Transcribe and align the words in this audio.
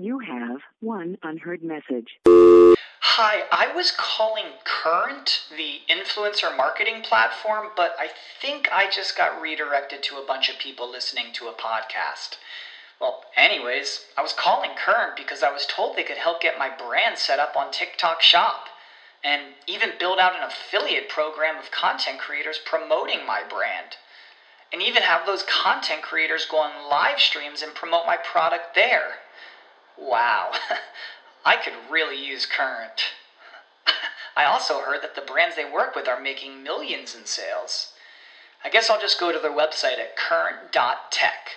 You 0.00 0.18
have 0.20 0.62
one 0.80 1.18
unheard 1.22 1.62
message. 1.62 2.20
Hi, 2.26 3.42
I 3.52 3.70
was 3.76 3.92
calling 3.94 4.46
Current, 4.64 5.42
the 5.54 5.80
influencer 5.90 6.56
marketing 6.56 7.02
platform, 7.02 7.66
but 7.76 7.96
I 7.98 8.08
think 8.40 8.66
I 8.72 8.88
just 8.90 9.14
got 9.14 9.42
redirected 9.42 10.02
to 10.04 10.16
a 10.16 10.24
bunch 10.26 10.48
of 10.48 10.58
people 10.58 10.90
listening 10.90 11.34
to 11.34 11.48
a 11.48 11.52
podcast. 11.52 12.38
Well, 12.98 13.24
anyways, 13.36 14.06
I 14.16 14.22
was 14.22 14.32
calling 14.32 14.70
Current 14.74 15.18
because 15.18 15.42
I 15.42 15.52
was 15.52 15.66
told 15.66 15.96
they 15.96 16.02
could 16.02 16.16
help 16.16 16.40
get 16.40 16.58
my 16.58 16.70
brand 16.70 17.18
set 17.18 17.38
up 17.38 17.54
on 17.54 17.70
TikTok 17.70 18.22
Shop 18.22 18.68
and 19.22 19.52
even 19.66 19.90
build 19.98 20.18
out 20.18 20.34
an 20.34 20.48
affiliate 20.48 21.10
program 21.10 21.58
of 21.58 21.70
content 21.70 22.20
creators 22.20 22.58
promoting 22.64 23.26
my 23.26 23.42
brand. 23.46 23.96
And 24.72 24.80
even 24.80 25.02
have 25.02 25.26
those 25.26 25.42
content 25.42 26.00
creators 26.00 26.46
go 26.46 26.56
on 26.56 26.88
live 26.88 27.20
streams 27.20 27.60
and 27.60 27.74
promote 27.74 28.06
my 28.06 28.16
product 28.16 28.74
there. 28.74 29.16
Wow, 30.00 30.52
I 31.44 31.56
could 31.56 31.74
really 31.90 32.24
use 32.24 32.46
Current. 32.46 33.02
I 34.36 34.44
also 34.44 34.80
heard 34.80 35.02
that 35.02 35.14
the 35.14 35.20
brands 35.20 35.56
they 35.56 35.70
work 35.70 35.94
with 35.94 36.08
are 36.08 36.20
making 36.20 36.62
millions 36.62 37.14
in 37.14 37.26
sales. 37.26 37.92
I 38.64 38.70
guess 38.70 38.90
I'll 38.90 39.00
just 39.00 39.20
go 39.20 39.32
to 39.32 39.38
their 39.38 39.50
website 39.50 39.98
at 39.98 40.16
current.tech. 40.16 41.50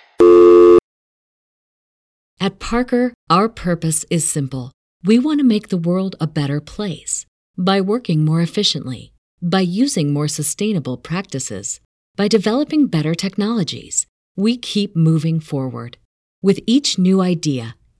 At 2.40 2.58
Parker, 2.58 3.14
our 3.30 3.48
purpose 3.48 4.04
is 4.10 4.28
simple. 4.28 4.72
We 5.02 5.18
want 5.18 5.40
to 5.40 5.46
make 5.46 5.68
the 5.68 5.78
world 5.78 6.16
a 6.20 6.26
better 6.26 6.60
place 6.60 7.26
by 7.56 7.80
working 7.80 8.24
more 8.24 8.40
efficiently, 8.40 9.12
by 9.40 9.60
using 9.60 10.12
more 10.12 10.28
sustainable 10.28 10.96
practices, 10.96 11.80
by 12.16 12.28
developing 12.28 12.86
better 12.86 13.14
technologies. 13.14 14.06
We 14.36 14.56
keep 14.56 14.96
moving 14.96 15.40
forward. 15.40 15.98
With 16.42 16.60
each 16.66 16.98
new 16.98 17.20
idea, 17.20 17.76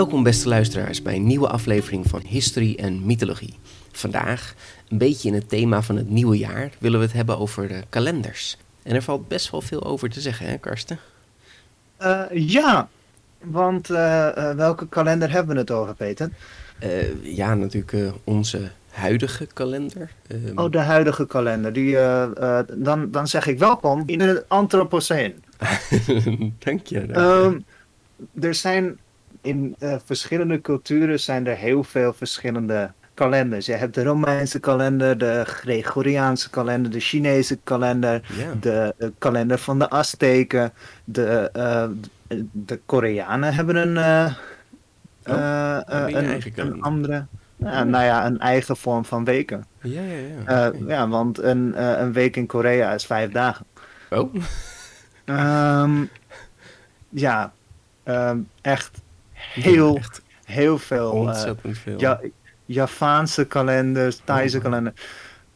Welkom 0.00 0.22
beste 0.22 0.48
luisteraars 0.48 1.02
bij 1.02 1.14
een 1.14 1.26
nieuwe 1.26 1.48
aflevering 1.48 2.06
van 2.08 2.20
History 2.26 2.74
en 2.78 3.06
Mythologie. 3.06 3.54
Vandaag, 3.92 4.54
een 4.88 4.98
beetje 4.98 5.28
in 5.28 5.34
het 5.34 5.48
thema 5.48 5.82
van 5.82 5.96
het 5.96 6.10
nieuwe 6.10 6.38
jaar, 6.38 6.70
willen 6.78 6.98
we 6.98 7.04
het 7.04 7.14
hebben 7.14 7.38
over 7.38 7.68
de 7.68 7.82
kalenders. 7.88 8.56
En 8.82 8.94
er 8.94 9.02
valt 9.02 9.28
best 9.28 9.50
wel 9.50 9.60
veel 9.60 9.84
over 9.84 10.10
te 10.10 10.20
zeggen, 10.20 10.46
hè 10.46 10.58
Karsten? 10.58 10.98
Uh, 12.02 12.22
ja, 12.32 12.88
want 13.38 13.90
uh, 13.90 13.96
uh, 14.36 14.50
welke 14.50 14.88
kalender 14.88 15.30
hebben 15.30 15.54
we 15.54 15.60
het 15.60 15.70
over, 15.70 15.94
Peter? 15.94 16.30
ja, 17.22 17.54
natuurlijk 17.54 18.14
onze 18.24 18.70
huidige 18.90 19.46
kalender. 19.46 20.10
Um... 20.28 20.58
Oh, 20.58 20.70
de 20.70 20.78
huidige 20.78 21.26
kalender. 21.26 21.72
Die, 21.72 21.94
dan, 22.76 23.10
dan 23.10 23.28
zeg 23.28 23.46
ik 23.46 23.58
welkom 23.58 24.02
in 24.06 24.20
het 24.20 24.44
Anthropocene. 24.48 25.34
Dank 26.58 26.86
je. 26.86 27.18
Um, 27.18 27.64
er 28.40 28.54
zijn 28.54 28.98
in 29.40 29.76
uh, 29.78 29.94
verschillende 30.04 30.60
culturen 30.60 31.20
zijn 31.20 31.46
er 31.46 31.56
heel 31.56 31.84
veel 31.84 32.12
verschillende 32.12 32.92
kalenders. 33.14 33.66
Je 33.66 33.72
hebt 33.72 33.94
de 33.94 34.02
Romeinse 34.02 34.60
kalender, 34.60 35.18
de 35.18 35.42
Gregoriaanse 35.46 36.50
kalender, 36.50 36.90
de 36.90 37.00
Chinese 37.00 37.58
kalender, 37.64 38.22
de 38.60 38.94
kalender 39.18 39.58
van 39.58 39.78
de 39.78 39.90
Azteken, 39.90 40.72
de, 41.04 41.50
uh, 41.56 42.38
de 42.52 42.80
Koreanen 42.86 43.54
hebben 43.54 43.76
een, 43.76 44.34
Oh, 45.26 45.36
hebben 45.86 46.56
een, 46.56 46.82
andere, 46.82 47.26
ja, 47.56 47.84
nou 47.84 48.04
ja, 48.04 48.26
een 48.26 48.38
eigen 48.38 48.76
vorm 48.76 49.04
van 49.04 49.24
weken. 49.24 49.66
Ja, 49.82 50.02
ja, 50.02 50.42
ja. 50.46 50.72
Ja, 50.86 51.08
want 51.08 51.38
een, 51.38 51.82
een 52.02 52.12
week 52.12 52.36
in 52.36 52.46
Korea 52.46 52.92
is 52.92 53.06
vijf 53.06 53.30
dagen. 53.30 53.66
Oh, 54.10 54.34
Um, 55.30 56.08
ja, 57.08 57.52
um, 58.04 58.48
echt 58.60 59.00
heel, 59.54 60.00
heel 60.44 60.78
veel. 60.78 61.12
uh, 61.14 61.20
ontzettend 61.20 61.78
veel. 61.78 62.00
ja, 62.00 62.20
Javaanse 62.66 63.44
kalenders, 63.44 64.20
Thaise 64.24 64.56
Oh. 64.56 64.62
kalender. 64.62 64.92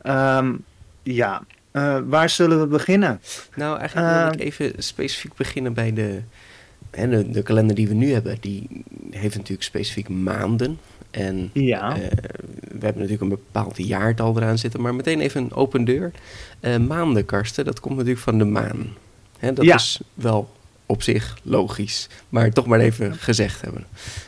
Um, 0.03 0.65
ja, 1.03 1.43
uh, 1.73 1.99
waar 2.07 2.29
zullen 2.31 2.61
we 2.61 2.67
beginnen? 2.67 3.21
Nou, 3.57 3.79
eigenlijk 3.79 4.11
wil 4.17 4.27
ik 4.27 4.33
Ehm. 4.33 4.41
even 4.41 4.83
specifiek 4.83 5.35
beginnen 5.35 5.73
bij 5.73 5.93
de, 5.93 6.21
hè, 6.91 7.09
de, 7.09 7.31
de 7.31 7.43
kalender 7.43 7.77
die 7.77 7.89
we 7.89 7.95
nu 7.95 8.13
hebben. 8.13 8.37
Die 8.41 8.69
heeft 9.11 9.35
natuurlijk 9.37 9.63
specifiek 9.63 10.09
maanden. 10.09 10.79
En 11.11 11.51
Ja. 11.53 11.91
eh, 11.97 12.01
we 12.61 12.85
hebben 12.85 12.95
natuurlijk 13.03 13.21
een 13.23 13.29
bepaald 13.29 13.77
jaartal 13.77 14.37
eraan 14.37 14.59
zitten, 14.59 14.81
maar 14.81 14.95
meteen 14.95 15.21
even 15.21 15.43
een 15.43 15.53
open 15.53 15.85
deur. 15.85 16.11
Eh 16.61 16.77
maanden, 16.77 17.25
Karsten, 17.25 17.65
dat 17.65 17.81
komt 17.81 17.95
natuurlijk 17.97 18.25
van 18.25 18.39
de 18.39 18.45
maan. 18.45 18.87
Hè, 19.39 19.53
dat 19.53 19.65
Ja. 19.65 19.75
is 19.75 20.01
wel 20.15 20.53
op 20.87 21.03
zich 21.03 21.39
logisch, 21.43 22.09
maar 22.29 22.51
toch 22.51 22.67
maar 22.67 22.81
even 22.81 23.15
gezegd 23.15 23.61
hebben. 23.61 23.85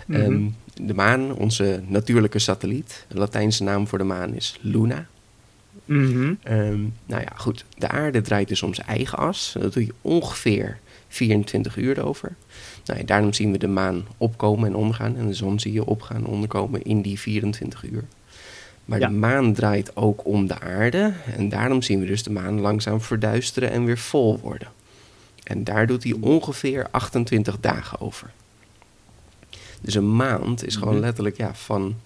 Mhm. 0.06 0.20
Ehm, 0.20 0.42
de 0.86 0.94
maan, 0.94 1.34
onze 1.34 1.82
natuurlijke 1.86 2.38
satelliet, 2.38 3.04
de 3.08 3.18
Latijnse 3.18 3.62
naam 3.62 3.86
voor 3.88 3.98
de 3.98 4.04
maan 4.04 4.34
is 4.34 4.58
Luna. 4.60 5.06
Mhm. 5.84 6.34
Ehm, 6.42 6.80
nou 7.06 7.22
ja, 7.22 7.32
goed. 7.36 7.64
De 7.78 7.88
aarde 7.88 8.20
draait 8.20 8.48
dus 8.48 8.62
om 8.62 8.74
zijn 8.74 8.86
eigen 8.86 9.18
as. 9.18 9.54
Dat 9.60 9.72
doe 9.72 9.86
je 9.86 9.94
ongeveer 10.02 10.78
24 11.08 11.76
uur 11.76 12.04
over. 12.04 12.34
Nou 12.84 12.98
ja, 13.00 13.04
daarom 13.06 13.32
zien 13.32 13.52
we 13.52 13.58
de 13.58 13.68
maan 13.68 14.04
opkomen 14.16 14.68
en 14.68 14.74
ondergaan. 14.74 15.16
En 15.16 15.26
de 15.26 15.34
zon 15.34 15.60
zie 15.60 15.72
je 15.72 15.84
opgaan 15.84 16.16
en 16.16 16.26
onderkomen 16.26 16.82
in 16.82 17.02
die 17.02 17.18
24 17.18 17.84
uur. 17.84 18.04
Maar 18.84 18.98
Ja. 18.98 19.06
de 19.08 19.14
maan 19.14 19.52
draait 19.52 19.96
ook 19.96 20.26
om 20.26 20.46
de 20.46 20.60
aarde. 20.60 21.12
En 21.36 21.48
daarom 21.48 21.82
zien 21.82 22.00
we 22.00 22.06
dus 22.06 22.22
de 22.22 22.30
maan 22.30 22.60
langzaam 22.60 23.00
verduisteren 23.00 23.70
en 23.70 23.84
weer 23.84 23.98
vol 23.98 24.38
worden. 24.38 24.68
En 25.46 25.64
daar 25.64 25.86
doet 25.86 26.02
hij 26.02 26.16
ongeveer 26.20 26.88
28 26.90 27.60
dagen 27.60 28.00
over. 28.00 28.30
Dus 29.80 29.94
een 29.94 30.16
maand 30.16 30.66
is 30.66 30.76
gewoon 30.76 30.94
Mhm. 30.94 31.02
letterlijk 31.02 31.36
ja, 31.36 31.54
van, 31.54 31.96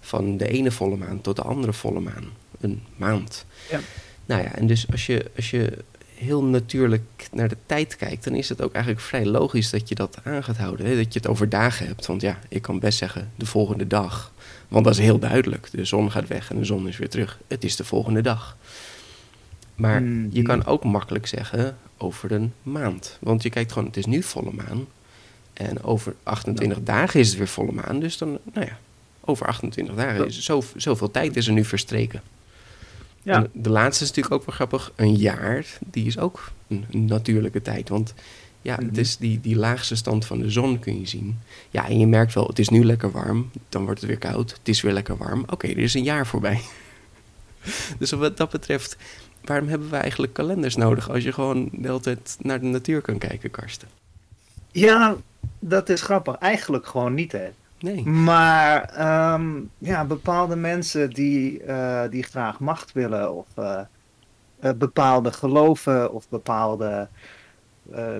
van 0.00 0.36
de 0.36 0.48
ene 0.48 0.70
volle 0.70 0.96
maan 0.96 1.20
tot 1.20 1.36
de 1.36 1.42
andere 1.42 1.72
volle 1.72 2.00
maan. 2.00 2.24
Een 2.60 2.82
maand. 2.96 3.44
Ja. 3.70 3.80
Nou 4.26 4.42
ja, 4.42 4.54
en 4.54 4.66
dus 4.66 4.90
als 4.90 5.06
je, 5.06 5.30
als 5.36 5.50
je 5.50 5.78
heel 6.14 6.42
natuurlijk 6.44 7.28
naar 7.32 7.48
de 7.48 7.56
tijd 7.66 7.96
kijkt, 7.96 8.24
dan 8.24 8.34
is 8.34 8.48
het 8.48 8.62
ook 8.62 8.72
eigenlijk 8.72 9.04
vrij 9.04 9.26
logisch 9.26 9.70
dat 9.70 9.88
je 9.88 9.94
dat 9.94 10.18
aan 10.24 10.44
gaat 10.44 10.56
houden. 10.56 10.86
Hè? 10.86 10.96
Dat 10.96 11.12
je 11.12 11.18
het 11.18 11.28
over 11.28 11.48
dagen 11.48 11.86
hebt. 11.86 12.06
Want 12.06 12.20
ja, 12.20 12.38
ik 12.48 12.62
kan 12.62 12.78
best 12.78 12.98
zeggen 12.98 13.32
de 13.36 13.46
volgende 13.46 13.86
dag. 13.86 14.32
Want 14.68 14.84
dat 14.84 14.94
is 14.94 15.00
heel 15.00 15.18
duidelijk. 15.18 15.68
De 15.70 15.84
zon 15.84 16.10
gaat 16.10 16.28
weg 16.28 16.50
en 16.50 16.58
de 16.58 16.64
zon 16.64 16.88
is 16.88 16.96
weer 16.96 17.08
terug. 17.08 17.38
Het 17.46 17.64
is 17.64 17.76
de 17.76 17.84
volgende 17.84 18.20
dag. 18.20 18.56
Maar 19.74 20.02
Mhm. 20.02 20.26
je 20.30 20.42
kan 20.42 20.66
ook 20.66 20.84
makkelijk 20.84 21.26
zeggen 21.26 21.76
over 21.98 22.32
een 22.32 22.52
maand. 22.62 23.16
Want 23.20 23.42
je 23.42 23.50
kijkt 23.50 23.72
gewoon, 23.72 23.88
het 23.88 23.96
is 23.96 24.06
nu 24.06 24.22
volle 24.22 24.52
maan. 24.52 24.86
En 25.52 25.82
over 25.82 26.14
28 26.22 26.82
dagen 26.82 27.20
is 27.20 27.28
het 27.28 27.38
weer 27.38 27.48
volle 27.48 27.72
maan. 27.72 28.00
Dus 28.00 28.18
dan, 28.18 28.38
nou 28.52 28.66
ja, 28.66 28.78
over 29.20 29.46
28 29.46 29.94
dagen 29.94 30.26
is 30.26 30.40
zo, 30.40 30.62
zoveel 30.76 31.10
tijd 31.10 31.36
is 31.36 31.46
er 31.46 31.52
nu 31.52 31.64
verstreken. 31.64 32.22
Ja. 33.22 33.34
En 33.34 33.50
de 33.52 33.70
laatste 33.70 34.04
is 34.04 34.08
natuurlijk 34.08 34.34
ook 34.34 34.46
wel 34.46 34.54
grappig. 34.54 34.92
Een 34.96 35.14
jaar, 35.16 35.66
die 35.90 36.06
is 36.06 36.18
ook 36.18 36.52
een, 36.68 36.84
een 36.90 37.04
natuurlijke 37.04 37.62
tijd. 37.62 37.88
Want 37.88 38.14
ja, 38.62 38.74
het 38.76 38.90
Mhm. 38.90 39.00
is 39.00 39.16
die, 39.16 39.40
die 39.40 39.56
laagste 39.56 39.96
stand 39.96 40.24
van 40.26 40.38
de 40.38 40.50
zon 40.50 40.78
kun 40.78 41.00
je 41.00 41.06
zien. 41.06 41.38
Ja, 41.70 41.88
en 41.88 41.98
je 41.98 42.06
merkt 42.06 42.34
wel, 42.34 42.46
het 42.46 42.58
is 42.58 42.68
nu 42.68 42.84
lekker 42.84 43.10
warm. 43.10 43.50
Dan 43.68 43.84
wordt 43.84 44.00
het 44.00 44.08
weer 44.08 44.18
koud. 44.18 44.50
Het 44.50 44.68
is 44.68 44.80
weer 44.80 44.92
lekker 44.92 45.16
warm. 45.16 45.44
Oké, 45.50 45.66
er 45.66 45.78
is 45.78 45.94
een 45.94 46.02
jaar 46.02 46.26
voorbij. 46.26 46.60
dus 47.98 48.10
wat 48.10 48.36
dat 48.36 48.50
betreft, 48.50 48.96
waarom 49.44 49.68
hebben 49.68 49.90
we 49.90 49.96
eigenlijk 49.96 50.32
kalenders 50.32 50.76
nodig... 50.76 51.10
als 51.10 51.24
je 51.24 51.32
gewoon 51.32 51.68
de 51.72 51.86
hele 51.86 52.00
tijd 52.00 52.36
naar 52.40 52.60
de 52.60 52.66
natuur 52.66 53.00
kan 53.00 53.18
kijken, 53.18 53.50
Karsten? 53.50 53.88
ja, 54.74 55.16
dat 55.58 55.88
is 55.88 56.02
grappig. 56.02 56.34
Eigenlijk 56.34 56.86
gewoon 56.86 57.14
niet, 57.14 57.32
hè. 57.32 57.48
Nee. 57.80 58.04
Maar 58.04 58.82
ehm, 58.82 59.50
ja, 59.78 60.04
bepaalde 60.04 60.56
mensen 60.56 61.10
die, 61.10 61.62
eh, 61.62 62.02
die 62.10 62.22
graag 62.22 62.60
macht 62.60 62.92
willen 62.92 63.32
of 63.32 63.46
eh, 63.54 63.80
eh, 64.60 64.72
bepaalde 64.72 65.32
geloven 65.32 66.12
of 66.12 66.28
bepaalde 66.28 67.08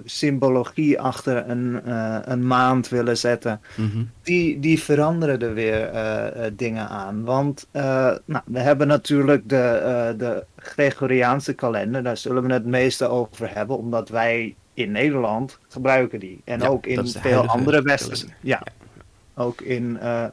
symbologie 0.04 1.00
achter 1.00 1.48
een, 1.50 1.80
eh, 1.84 2.18
een 2.24 2.46
maand 2.46 2.88
willen 2.88 3.16
zetten, 3.16 3.60
Mhm. 3.76 4.02
die, 4.22 4.60
die 4.60 4.80
veranderen 4.82 5.40
er 5.40 5.54
weer 5.54 5.88
eh, 5.88 6.46
eh, 6.46 6.52
dingen 6.56 6.88
aan. 6.88 7.24
Want 7.24 7.66
eh, 7.70 7.82
nou, 8.24 8.42
we 8.46 8.58
hebben 8.58 8.86
natuurlijk 8.86 9.48
de, 9.48 9.56
eh, 9.62 10.18
de 10.18 10.44
Gregoriaanse 10.56 11.52
kalender, 11.52 12.02
daar 12.02 12.16
zullen 12.16 12.42
we 12.46 12.52
het 12.52 12.66
meeste 12.66 13.06
over 13.08 13.54
hebben, 13.54 13.78
omdat 13.78 14.08
wij 14.08 14.54
in 14.74 14.90
Nederland 14.92 15.58
gebruiken 15.68 16.20
die. 16.20 16.40
En 16.44 16.60
Ja, 16.60 16.66
ook 16.66 16.86
in 16.86 17.06
veel 17.08 17.46
andere 17.46 17.82
westerse. 17.82 18.24
kalender. 18.24 18.46
Ja, 18.48 18.62
ook 19.34 19.60
in 19.60 19.98
eh, 20.00 20.24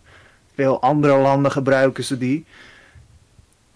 veel 0.56 0.82
andere 0.82 1.18
landen 1.18 1.52
gebruiken 1.52 2.04
ze 2.04 2.18
die. 2.18 2.46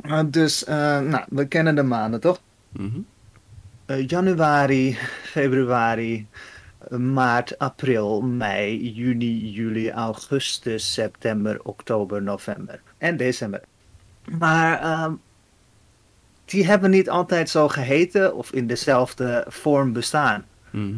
Uh, 0.05 0.19
dus, 0.27 0.63
uh, 0.67 0.75
nou, 0.99 1.23
we 1.29 1.45
kennen 1.47 1.75
de 1.75 1.83
maanden 1.83 2.19
toch? 2.19 2.39
Mhm. 2.71 2.99
Uh, 3.87 4.07
januari, 4.07 4.97
februari, 5.35 6.27
maart, 6.89 7.57
april, 7.59 8.21
mei, 8.21 8.91
juni, 8.93 9.51
juli, 9.51 9.91
augustus, 9.91 10.93
september, 10.93 11.59
oktober, 11.63 12.21
november 12.21 12.81
en 12.97 13.17
december. 13.17 13.61
Maar 14.39 14.79
ehm, 14.79 15.13
die 16.45 16.65
hebben 16.65 16.89
niet 16.89 17.09
altijd 17.09 17.49
zo 17.49 17.67
geheten 17.67 18.35
of 18.35 18.51
in 18.51 18.67
dezelfde 18.67 19.45
vorm 19.47 19.93
bestaan. 19.93 20.45
Mhm. 20.69 20.95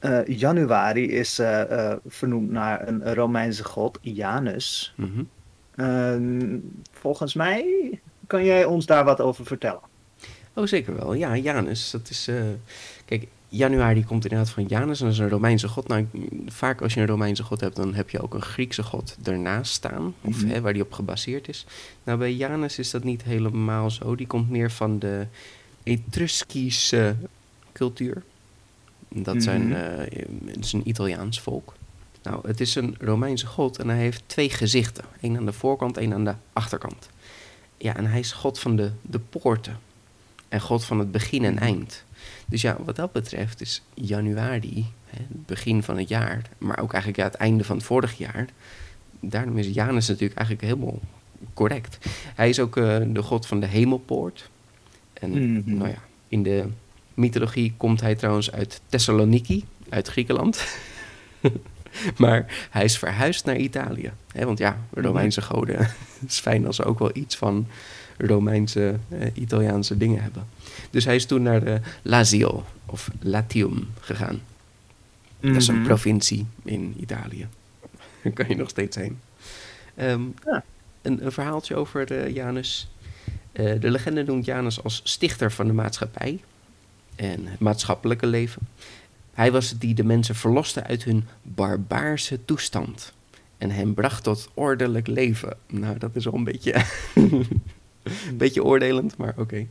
Uh, 0.00 0.26
januari 0.26 1.10
is 1.10 1.40
uh, 1.40 1.60
uh, 1.70 1.92
vernoemd 2.06 2.50
naar 2.50 2.88
een 2.88 3.14
Romeinse 3.14 3.64
god, 3.64 3.98
Janus. 4.00 4.94
Mhm. 4.96 5.22
Ehm, 5.74 6.58
volgens 6.92 7.34
mij 7.34 8.00
kan 8.26 8.44
jij 8.44 8.64
ons 8.64 8.86
daar 8.86 9.04
wat 9.04 9.20
over 9.20 9.46
vertellen. 9.46 9.91
Oh, 10.54 10.66
zeker 10.66 10.94
wel. 10.96 11.14
Ja, 11.14 11.36
Janus. 11.36 11.90
Dat 11.90 12.10
is. 12.10 12.28
eh, 12.28 12.42
kijk, 13.04 13.26
januari 13.48 14.04
komt 14.04 14.24
inderdaad 14.24 14.50
van 14.50 14.64
Janus 14.66 14.98
en 15.00 15.04
dat 15.04 15.14
is 15.14 15.20
een 15.20 15.28
Romeinse 15.28 15.68
god. 15.68 15.88
Nou, 15.88 16.06
vaak 16.46 16.82
als 16.82 16.94
je 16.94 17.00
een 17.00 17.06
Romeinse 17.06 17.42
god 17.42 17.60
hebt, 17.60 17.76
dan 17.76 17.94
heb 17.94 18.10
je 18.10 18.22
ook 18.22 18.34
een 18.34 18.42
Griekse 18.42 18.82
god 18.82 19.16
ernaast 19.24 19.72
staan. 19.72 20.14
Of 20.20 20.42
Mhm. 20.42 20.48
hè, 20.52 20.60
waar 20.60 20.72
die 20.72 20.82
op 20.82 20.92
gebaseerd 20.92 21.48
is. 21.48 21.66
Nou, 22.04 22.18
bij 22.18 22.34
Janus 22.34 22.78
is 22.78 22.90
dat 22.90 23.04
niet 23.04 23.22
helemaal 23.22 23.90
zo. 23.90 24.14
Die 24.14 24.26
komt 24.26 24.50
meer 24.50 24.70
van 24.70 24.98
de 24.98 25.26
Etruskische 25.82 27.16
cultuur. 27.72 28.22
Dat 29.08 29.42
zijn, 29.42 29.62
Mhm. 29.68 29.72
eh, 29.72 30.20
het 30.46 30.64
is 30.64 30.72
een 30.72 30.88
Italiaans 30.88 31.40
volk. 31.40 31.74
Nou, 32.22 32.46
het 32.48 32.60
is 32.60 32.74
een 32.74 32.96
Romeinse 33.00 33.46
god 33.46 33.78
en 33.78 33.88
hij 33.88 33.98
heeft 33.98 34.22
twee 34.26 34.50
gezichten. 34.50 35.04
Eén 35.20 35.36
aan 35.36 35.44
de 35.46 35.52
voorkant, 35.52 35.96
één 35.96 36.12
aan 36.12 36.24
de 36.24 36.34
achterkant. 36.52 37.08
Ja, 37.78 37.96
en 37.96 38.06
hij 38.06 38.18
is 38.18 38.32
god 38.32 38.58
van 38.58 38.76
de, 38.76 38.90
de 39.02 39.18
poorten. 39.18 39.78
En 40.52 40.60
god 40.60 40.84
van 40.84 40.98
het 40.98 41.12
begin 41.12 41.44
en 41.44 41.58
eind. 41.58 42.04
Dus 42.46 42.62
ja, 42.62 42.76
wat 42.84 42.96
dat 42.96 43.12
betreft 43.12 43.60
is 43.60 43.82
januari, 43.94 44.86
hè, 45.06 45.18
het 45.18 45.46
begin 45.46 45.82
van 45.82 45.98
het 45.98 46.08
jaar, 46.08 46.42
maar 46.58 46.78
ook 46.78 46.92
eigenlijk 46.92 47.22
ja, 47.22 47.26
het 47.28 47.40
einde 47.40 47.64
van 47.64 47.76
het 47.76 47.84
vorig 47.86 48.18
jaar. 48.18 48.46
Daarom 49.20 49.58
is 49.58 49.68
Janus 49.68 50.08
natuurlijk 50.08 50.38
eigenlijk 50.38 50.68
helemaal 50.68 51.00
correct. 51.54 51.98
Hij 52.34 52.48
is 52.48 52.60
ook 52.60 52.76
eh, 52.76 52.96
de 53.06 53.22
god 53.22 53.46
van 53.46 53.60
de 53.60 53.66
hemelpoort. 53.66 54.50
En 55.12 55.30
Mhm. 55.30 55.76
nou 55.76 55.88
ja, 55.88 56.02
in 56.28 56.42
de 56.42 56.66
mythologie 57.14 57.74
komt 57.76 58.00
hij 58.00 58.14
trouwens 58.14 58.52
uit 58.52 58.80
Thessaloniki, 58.88 59.64
uit 59.88 60.08
Griekenland. 60.08 60.64
maar 62.16 62.66
hij 62.70 62.84
is 62.84 62.98
verhuisd 62.98 63.44
naar 63.44 63.56
Italië. 63.56 64.12
Hè, 64.32 64.44
want 64.44 64.58
ja, 64.58 64.78
Romeinse 64.90 65.42
goden. 65.42 65.88
Is 66.28 66.38
fijn 66.40 66.66
als 66.66 66.76
ze 66.76 66.84
ook 66.84 66.98
wel 66.98 67.10
iets 67.14 67.36
van 67.36 67.66
Romeinse, 68.26 68.96
eh, 69.08 69.26
Italiaanse 69.34 69.96
dingen 69.96 70.22
hebben. 70.22 70.46
Dus 70.90 71.04
hij 71.04 71.14
is 71.14 71.26
toen 71.26 71.42
naar 71.42 71.64
de 71.64 71.80
Lazio, 72.02 72.64
of 72.86 73.10
Latium, 73.20 73.88
gegaan. 74.00 74.40
Dat 75.40 75.54
is 75.56 75.68
een 75.68 75.74
Mhm. 75.74 75.84
provincie 75.84 76.46
in 76.64 76.94
Italië. 77.00 77.46
Daar 78.22 78.32
kan 78.32 78.48
je 78.48 78.56
nog 78.56 78.68
steeds 78.68 78.96
heen. 78.96 79.18
Ehm, 79.94 80.20
Ja. 80.44 80.64
een, 81.02 81.24
een 81.24 81.32
verhaaltje 81.32 81.74
over 81.76 82.12
eh, 82.12 82.34
Janus. 82.34 82.90
Eh, 83.52 83.80
de 83.80 83.90
legende 83.90 84.22
noemt 84.24 84.44
Janus 84.44 84.82
als 84.82 85.00
stichter 85.04 85.52
van 85.52 85.66
de 85.66 85.72
maatschappij 85.72 86.40
en 87.16 87.46
het 87.46 87.58
maatschappelijke 87.60 88.26
leven. 88.26 88.62
Hij 89.34 89.52
was 89.52 89.70
het 89.70 89.80
die 89.80 89.94
de 89.94 90.04
mensen 90.04 90.34
verloste 90.34 90.82
uit 90.84 91.04
hun 91.04 91.24
barbaarse 91.42 92.44
toestand 92.44 93.12
en 93.58 93.70
hen 93.70 93.94
bracht 93.94 94.22
tot 94.22 94.48
ordelijk 94.54 95.06
leven. 95.06 95.56
Nou, 95.66 95.98
dat 95.98 96.16
is 96.16 96.24
wel 96.24 96.34
een 96.34 96.44
beetje, 96.44 96.84
beetje 98.34 98.64
oordelend, 98.64 99.16
maar 99.16 99.34
oké. 99.36 99.66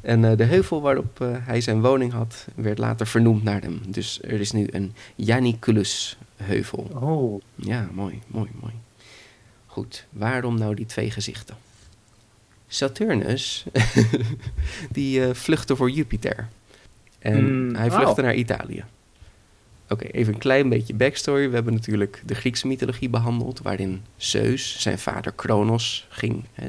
En 0.00 0.24
eh, 0.24 0.36
de 0.36 0.44
heuvel 0.44 0.80
waarop 0.80 1.20
eh, 1.20 1.28
hij 1.40 1.60
zijn 1.60 1.80
woning 1.80 2.12
had, 2.12 2.46
werd 2.54 2.78
later 2.78 3.06
vernoemd 3.06 3.42
naar 3.42 3.62
hem. 3.62 3.80
Dus 3.88 4.22
er 4.22 4.40
is 4.40 4.52
nu 4.52 4.66
een 4.70 4.94
Janiculus-heuvel. 5.14 6.90
Oh, 7.00 7.42
Ja, 7.54 7.88
mooi, 7.92 8.20
mooi, 8.26 8.50
mooi. 8.60 8.72
Goed, 9.66 10.06
waarom 10.10 10.58
nou 10.58 10.74
die 10.74 10.86
twee 10.86 11.10
gezichten? 11.10 11.56
Saturnus, 12.68 13.64
die 14.90 15.24
eh, 15.24 15.34
vluchtte 15.34 15.76
voor 15.76 15.90
Jupiter. 15.90 16.48
En 17.18 17.66
Mm, 17.68 17.74
hij 17.74 17.90
vluchtte 17.90 18.22
naar 18.22 18.34
Italië. 18.34 18.84
Oké, 19.88 20.04
even 20.04 20.32
een 20.32 20.38
klein 20.38 20.68
beetje 20.68 20.94
backstory. 20.94 21.48
We 21.48 21.54
hebben 21.54 21.74
natuurlijk 21.74 22.22
de 22.24 22.34
Griekse 22.34 22.66
mythologie 22.66 23.08
behandeld, 23.08 23.60
waarin 23.62 24.02
Zeus, 24.16 24.80
zijn 24.80 24.98
vader 24.98 25.32
Kronos, 25.32 26.06
ging. 26.08 26.44
Hè, 26.52 26.68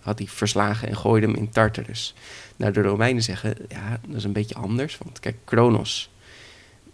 had 0.00 0.18
hij 0.18 0.28
verslagen 0.28 0.88
en 0.88 0.96
gooide 0.96 1.26
hem 1.26 1.36
in 1.36 1.50
Tartarus. 1.50 2.14
Nou, 2.56 2.72
de 2.72 2.82
Romeinen 2.82 3.22
zeggen, 3.22 3.54
ja, 3.68 4.00
dat 4.06 4.16
is 4.16 4.24
een 4.24 4.32
beetje 4.32 4.54
anders. 4.54 4.98
Want 4.98 5.20
kijk, 5.20 5.36
Kronos, 5.44 6.10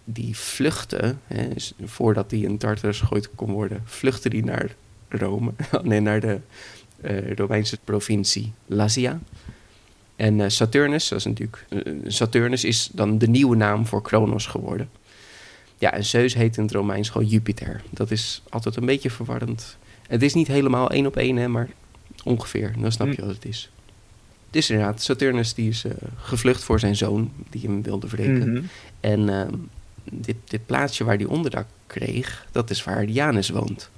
die 0.05 0.37
vluchtte, 0.37 1.17
hè, 1.26 1.49
voordat 1.85 2.31
hij 2.31 2.41
in 2.41 2.59
Tartarus 2.59 3.00
gegooid 3.00 3.31
kon 3.35 3.53
worden, 3.53 3.82
vluchtte 3.85 4.29
hij 4.29 4.41
naar 4.41 4.75
Rome. 5.09 5.53
nee, 5.82 6.00
naar 6.00 6.20
de 6.20 6.41
eh, 7.00 7.32
Romeinse 7.35 7.79
provincie 7.85 8.53
Lazia. 8.67 9.20
En 10.17 10.41
eh, 10.41 10.49
Saturnus, 10.49 11.09
dat 11.09 11.25
natuurlijk, 11.25 11.67
eh, 11.69 11.93
Saturnus 12.06 12.65
is 12.65 12.91
dan 12.93 13.19
de 13.19 13.29
nieuwe 13.29 13.56
naam 13.56 13.87
voor 13.87 14.03
Kronos 14.03 14.47
geworden. 14.47 14.91
Ja, 15.79 15.93
en 15.93 16.05
Zeus 16.05 16.35
heet 16.35 16.57
in 16.57 16.63
het 16.63 16.73
Romeins 16.73 17.09
gewoon 17.09 17.27
Jupiter. 17.27 17.83
Dat 17.91 18.11
is 18.11 18.43
altijd 18.49 18.77
een 18.77 18.87
beetje 18.87 19.11
verwarrend. 19.11 19.77
Het 20.09 20.23
is 20.23 20.35
niet 20.35 20.47
helemaal 20.47 20.91
één 20.91 21.07
op 21.07 21.17
één, 21.17 21.37
hè, 21.37 21.49
maar 21.49 21.69
ongeveer. 22.25 22.75
Dan 22.79 22.93
snap 22.93 23.07
je 23.09 23.15
Hm. 23.15 23.21
wat 23.27 23.35
het 23.35 23.45
is. 23.45 23.71
Het 24.47 24.57
is 24.57 24.71
inderdaad, 24.71 25.03
Saturnus 25.03 25.55
die 25.55 25.69
is 25.69 25.85
eh, 25.85 25.93
gevlucht 26.17 26.65
voor 26.65 26.81
zijn 26.81 26.97
zoon, 26.97 27.31
die 27.51 27.61
hem 27.63 27.83
wilde 27.83 28.07
wreken. 28.09 28.53
mhm. 28.53 28.63
En 29.01 29.29
ehm, 29.29 29.55
dit, 30.13 30.37
dit 30.45 30.67
plaatsje 30.67 31.05
waar 31.05 31.17
hij 31.17 31.25
onderdak 31.25 31.67
kreeg, 31.87 32.47
dat 32.53 32.71
is 32.71 32.85
waar 32.85 33.05
Janus 33.05 33.49
woont. 33.49 33.91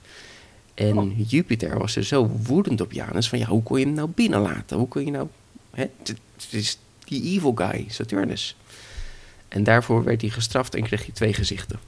En 0.74 0.98
Oh. 0.98 1.10
Jupiter 1.30 1.78
was 1.78 1.96
er 1.96 2.04
zo 2.04 2.26
woedend 2.26 2.80
op 2.80 2.92
Janus 2.92 3.28
van 3.28 3.38
ja, 3.38 3.46
hoe 3.46 3.62
kon 3.62 3.78
je 3.78 3.84
hem 3.84 3.94
nou 3.94 4.08
binnenlaten? 4.14 4.76
Hoe 4.76 4.88
kon 4.88 5.04
je 5.04 5.10
nou... 5.10 5.28
Hè? 5.70 5.82
Het 6.02 6.16
is 6.50 6.78
die 7.04 7.22
evil 7.36 7.52
guy, 7.54 7.84
Saturnus. 7.88 8.56
En 9.50 9.64
daarvoor 9.64 10.04
werd 10.04 10.20
hij 10.20 10.30
gestraft 10.30 10.74
en 10.74 10.82
kreeg 10.82 11.04
hij 11.04 11.14
twee 11.14 11.32
gezichten. 11.32 11.78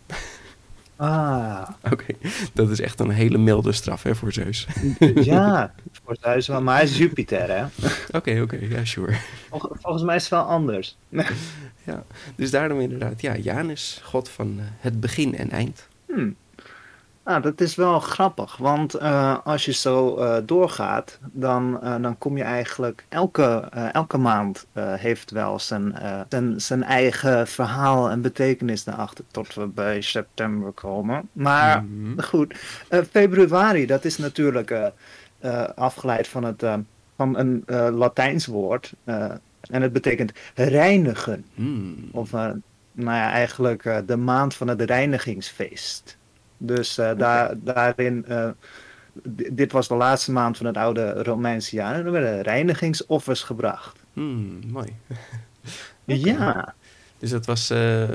Ah, 0.96 1.68
Oké, 1.92 2.14
dat 2.52 2.70
is 2.70 2.80
echt 2.80 3.00
een 3.00 3.10
hele 3.10 3.38
milde 3.38 3.72
straf 3.72 4.02
hè, 4.02 4.14
voor 4.14 4.32
Zeus. 4.32 4.66
ja, 5.14 5.74
voor 6.04 6.16
wel, 6.46 6.62
maar 6.62 6.74
hij 6.74 6.84
is 6.84 6.98
Jupiter, 6.98 7.48
hè? 7.48 7.64
Oké, 8.18 8.40
oké, 8.40 8.58
ja, 8.60 8.84
sure. 8.84 9.16
Vol- 9.50 9.76
volgens 9.80 10.04
mij 10.04 10.16
is 10.16 10.22
het 10.22 10.30
wel 10.30 10.42
anders. 10.42 10.96
Ja, 11.84 12.04
dus 12.36 12.50
daarom 12.50 12.80
inderdaad, 12.80 13.20
ja, 13.20 13.36
Janus, 13.36 14.00
god 14.04 14.28
van 14.28 14.54
eh, 14.58 14.64
het 14.78 15.00
begin 15.00 15.36
en 15.36 15.50
eind. 15.50 15.88
Hmm. 16.06 16.36
Nou, 17.24 17.40
dat 17.42 17.60
is 17.60 17.74
wel 17.74 18.00
grappig, 18.00 18.56
want 18.56 18.94
eh, 18.94 19.36
als 19.44 19.64
je 19.64 19.72
zo 19.72 20.16
eh, 20.16 20.36
doorgaat, 20.46 21.18
dan, 21.32 21.82
eh, 21.82 22.02
dan 22.02 22.18
kom 22.18 22.36
je 22.36 22.42
eigenlijk 22.42 23.04
elke, 23.08 23.44
elke 23.92 24.18
maand 24.18 24.66
heeft 24.74 25.30
wel 25.30 25.58
zijn, 25.58 25.94
zijn, 26.28 26.60
zijn 26.60 26.82
eigen 26.82 27.46
verhaal 27.46 28.10
en 28.10 28.20
betekenis 28.20 28.84
daarachter, 28.84 29.24
tot 29.30 29.54
we 29.54 29.66
bij 29.66 30.00
september 30.00 30.72
komen. 30.72 31.28
Maar 31.32 31.82
Mhm. 31.84 32.20
goed, 32.20 32.54
februari, 33.10 33.86
dat 33.86 34.04
is 34.04 34.18
natuurlijk 34.18 34.92
afgeleid 35.74 36.28
van, 36.28 36.44
het, 36.44 36.64
van 37.16 37.38
een 37.38 37.64
Latijns 37.96 38.46
woord. 38.46 38.92
en 39.04 39.82
het 39.82 39.92
betekent 39.92 40.32
reinigen. 40.54 41.44
Hmm. 41.54 42.08
Of 42.12 42.30
nou 42.32 42.56
ja, 43.16 43.30
eigenlijk 43.30 44.02
de 44.06 44.16
maand 44.16 44.54
van 44.54 44.68
het 44.68 44.80
reinigingsfeest. 44.80 46.16
Dus 46.66 46.94
daar, 46.94 47.54
daarin, 47.60 48.24
d- 49.36 49.48
dit 49.56 49.72
was 49.72 49.88
de 49.88 49.94
laatste 49.94 50.32
maand 50.32 50.56
van 50.56 50.66
het 50.66 50.76
oude 50.76 51.22
Romeinse 51.22 51.76
jaar. 51.76 51.94
En 51.94 52.04
er 52.06 52.12
werden 52.12 52.42
reinigingsoffers 52.42 53.42
gebracht. 53.42 53.98
Hmm, 54.12 54.58
mooi. 54.70 54.88
Ja, 56.04 56.74
Dus 57.18 57.30
dat 57.30 57.46
was 57.46 57.70
eh, 57.70 58.08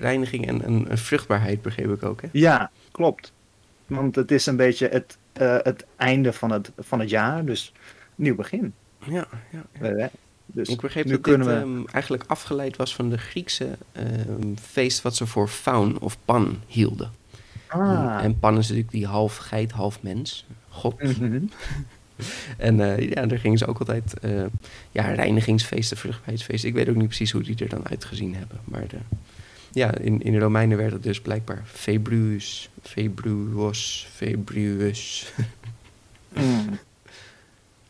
reiniging 0.00 0.46
en 0.46 0.66
een, 0.66 0.90
een 0.90 0.98
vruchtbaarheid, 0.98 1.62
begreep 1.62 1.90
ik 1.92 2.02
ook, 2.02 2.22
hè? 2.22 2.28
ja, 2.32 2.70
klopt. 2.90 3.32
Want 3.86 4.14
het 4.14 4.30
is 4.30 4.46
een 4.46 4.56
beetje 4.56 4.88
het, 4.88 5.18
het 5.62 5.84
einde 5.96 6.32
van 6.32 6.50
het, 6.50 6.70
van 6.78 7.00
het 7.00 7.10
jaar, 7.10 7.44
dus 7.44 7.72
nieuw 8.14 8.34
begin. 8.34 8.74
Ja, 9.06 9.26
ja. 9.52 9.88
ja. 9.96 10.10
Dus 10.46 10.68
Ik 10.68 10.80
begreep 10.80 11.04
nu 11.04 11.10
dat 11.12 11.24
dit 11.24 11.44
we... 11.44 11.52
ehm, 11.52 11.84
eigenlijk 11.92 12.24
afgeleid 12.26 12.76
was 12.76 12.94
van 12.94 13.10
de 13.10 13.18
Griekse 13.18 13.68
ehm, 13.92 14.54
feest 14.62 15.02
wat 15.02 15.16
ze 15.16 15.26
voor 15.26 15.48
Faun 15.48 15.98
of 16.00 16.16
Pan 16.24 16.60
hielden. 16.66 17.10
Ah, 17.80 18.24
En 18.24 18.38
Pan 18.38 18.58
is 18.58 18.68
natuurlijk 18.68 18.90
die 18.90 19.06
half 19.06 19.36
geit, 19.36 19.72
half 19.72 20.02
mens, 20.02 20.46
god. 20.68 21.02
mhm. 21.02 21.40
En 22.58 22.80
eh, 22.80 23.10
ja, 23.10 23.26
daar 23.26 23.38
gingen 23.38 23.58
ze 23.58 23.66
ook 23.66 23.78
altijd 23.78 24.18
eh, 24.20 24.44
ja, 24.92 25.02
reinigingsfeesten, 25.02 25.96
vruchtbaarheidsfeesten. 25.96 26.68
Ik 26.68 26.74
weet 26.74 26.88
ook 26.88 26.94
niet 26.94 27.06
precies 27.06 27.30
hoe 27.30 27.42
die 27.42 27.58
er 27.58 27.68
dan 27.68 27.88
uitgezien 27.88 28.34
hebben. 28.34 28.58
Maar 28.64 28.88
de, 28.88 28.96
ja, 29.72 29.94
in, 29.98 30.22
in 30.22 30.32
de 30.32 30.38
Romeinen 30.38 30.76
werd 30.76 30.92
het 30.92 31.02
dus 31.02 31.20
blijkbaar 31.20 31.62
Februus, 31.64 32.70
Februos, 32.82 34.08
Februus. 34.12 35.32
Mm. 36.34 36.78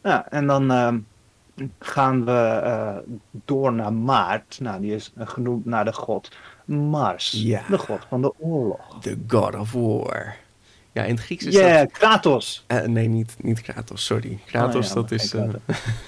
Ja, 0.03 0.31
en 0.31 0.47
dan 0.47 0.71
ehm, 0.71 0.99
gaan 1.79 2.25
we 2.25 2.61
eh, 2.65 2.97
door 3.45 3.73
naar 3.73 3.93
Maart. 3.93 4.59
Nou, 4.61 4.81
die 4.81 4.95
is 4.95 5.13
eh, 5.17 5.29
genoemd 5.29 5.65
naar 5.65 5.85
de 5.85 5.93
god 5.93 6.37
Mars. 6.65 7.31
Ja. 7.31 7.63
De 7.71 7.79
god 7.79 8.07
van 8.09 8.23
de 8.23 8.33
oorlog. 8.39 8.99
The 9.01 9.19
God 9.29 9.55
of 9.55 9.73
War. 9.73 10.37
Ja, 10.93 11.03
in 11.05 11.15
het 11.15 11.25
Grieks 11.25 11.45
is 11.45 11.55
Ja, 11.55 11.79
dat... 11.79 11.93
Kratos. 11.93 12.65
eh, 12.67 12.83
nee, 12.83 13.09
niet, 13.09 13.35
niet 13.43 13.61
Kratos, 13.61 14.05
sorry. 14.05 14.39
Kratos, 14.47 14.85
Oh 14.85 14.89
ja, 14.89 14.95
dat 14.95 15.11
is... 15.11 15.35
eh, 15.35 15.41
Kratos. 15.43 15.61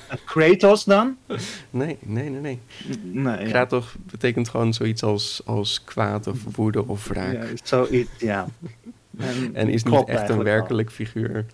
Eh, 0.09 0.17
Kratos 0.25 0.85
dan? 0.85 1.17
nee, 1.71 1.99
nee, 2.01 2.31
nee, 2.31 2.41
nee. 2.41 2.61
Nee, 3.03 3.39
ja. 3.45 3.49
Kratos 3.51 3.95
betekent 3.99 4.49
gewoon 4.49 4.75
zoiets 4.75 5.03
als, 5.03 5.43
als 5.45 5.85
kwaad 5.85 6.27
of 6.27 6.39
woede 6.57 6.87
of 6.89 7.09
wraak. 7.09 7.33
Ja, 7.33 7.45
zoiets, 7.63 8.11
ja. 8.19 8.47
En 9.53 9.69
is 9.69 9.83
niet 9.83 10.05
echt 10.09 10.29
een 10.29 10.43
werkelijk 10.43 10.91
figuur. 10.93 11.47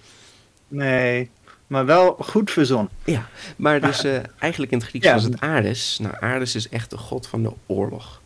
Nee, 0.69 1.31
maar 1.67 1.87
wel 1.87 2.17
goed 2.21 2.51
verzonnen. 2.51 2.91
Ja, 3.05 3.29
maar 3.57 3.81
dus 3.81 4.05
eigenlijk 4.39 4.73
in 4.73 4.79
het 4.79 4.87
Grieks 4.89 5.05
Ja. 5.07 5.13
was 5.13 5.23
het 5.25 5.41
Ares. 5.41 5.99
Nou, 5.99 6.15
Ares 6.21 6.55
is 6.55 6.69
echt 6.69 6.91
de 6.91 6.97
god 6.99 7.27
van 7.27 7.43
de 7.43 7.53
oorlog. 7.67 8.22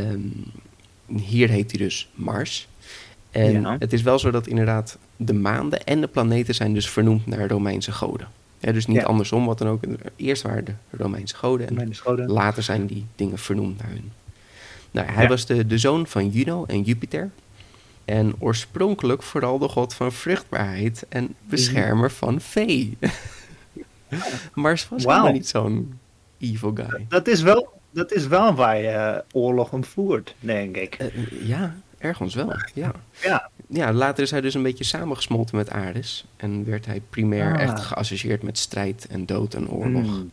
Ehm, 0.00 0.20
hier 1.22 1.48
heet 1.48 1.70
hij 1.70 1.80
dus 1.80 2.08
Mars. 2.14 2.68
En 3.30 3.60
Ja. 3.60 3.76
het 3.78 3.92
is 3.92 4.02
wel 4.02 4.18
zo 4.18 4.30
dat 4.30 4.46
inderdaad 4.46 4.98
de 5.16 5.34
maanden 5.34 5.84
en 5.84 6.00
de 6.00 6.06
planeten 6.06 6.54
zijn 6.54 6.74
dus 6.74 6.90
vernoemd 6.90 7.26
naar 7.26 7.48
Romeinse 7.48 7.92
goden. 7.92 8.28
Ja, 8.58 8.72
dus 8.72 8.86
niet 8.86 8.96
Ja. 8.96 9.02
andersom, 9.04 9.46
wat 9.46 9.58
dan 9.58 9.68
ook. 9.68 9.82
Eerst 10.16 10.42
waren 10.42 10.64
de 10.64 10.72
Romeinse 10.90 11.34
goden 11.36 11.78
en 11.78 11.94
scholen. 11.94 12.30
later 12.30 12.62
zijn 12.62 12.86
die 12.86 13.06
dingen 13.16 13.38
vernoemd 13.38 13.78
naar 13.78 13.90
hun. 13.90 14.12
Nou, 14.90 15.08
hij 15.10 15.28
was 15.28 15.46
de, 15.46 15.66
de 15.66 15.78
zoon 15.78 16.06
van 16.06 16.28
Juno 16.28 16.64
en 16.66 16.82
Jupiter. 16.82 17.30
En 18.04 18.34
oorspronkelijk 18.38 19.22
vooral 19.22 19.58
de 19.58 19.68
god 19.68 19.94
van 19.94 20.12
vruchtbaarheid 20.12 21.06
en 21.08 21.34
beschermer 21.48 22.10
van 22.10 22.40
vee. 22.40 22.96
Mars 24.54 24.88
was 24.88 25.04
helemaal 25.04 25.32
niet 25.32 25.48
zo'n 25.48 25.98
evil 26.38 26.72
guy. 26.74 27.06
Dat 27.08 27.26
is 27.28 27.42
wel, 27.42 27.80
dat 27.94 28.12
is 28.12 28.26
wel 28.26 28.54
waar 28.54 28.76
je 28.80 28.88
eh, 28.88 29.18
oorlog 29.32 29.72
om 29.72 29.84
voert, 29.84 30.34
denk 30.40 30.76
ik. 30.76 30.94
Eh, 30.94 31.08
ja, 31.46 31.74
ergens 31.98 32.34
wel, 32.34 32.52
ja. 32.74 32.92
Ja, 33.22 33.50
Ja, 33.68 33.92
later 33.92 34.22
is 34.22 34.30
hij 34.30 34.40
dus 34.40 34.54
een 34.54 34.62
beetje 34.62 34.84
samengesmolten 34.84 35.56
met 35.56 35.70
Ares. 35.70 36.24
En 36.36 36.64
werd 36.64 36.86
hij 36.86 37.02
primair 37.10 37.54
Ah. 37.54 37.60
echt 37.62 37.80
geassocieerd 37.80 38.42
met 38.42 38.58
strijd 38.58 39.06
en 39.06 39.26
dood 39.26 39.54
en 39.54 39.68
oorlog. 39.70 40.04
Hmm. 40.06 40.30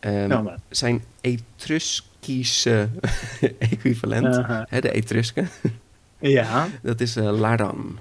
Ehm, 0.00 0.28
Nou, 0.28 0.50
zijn 0.68 1.04
Etruskische 1.20 2.88
equivalent, 3.58 4.40
hè, 4.68 4.80
de 4.80 4.92
Etrusken, 4.92 5.48
ja. 6.18 6.68
dat 6.82 7.00
is 7.00 7.16
eh, 7.16 7.38
Laran. 7.38 7.98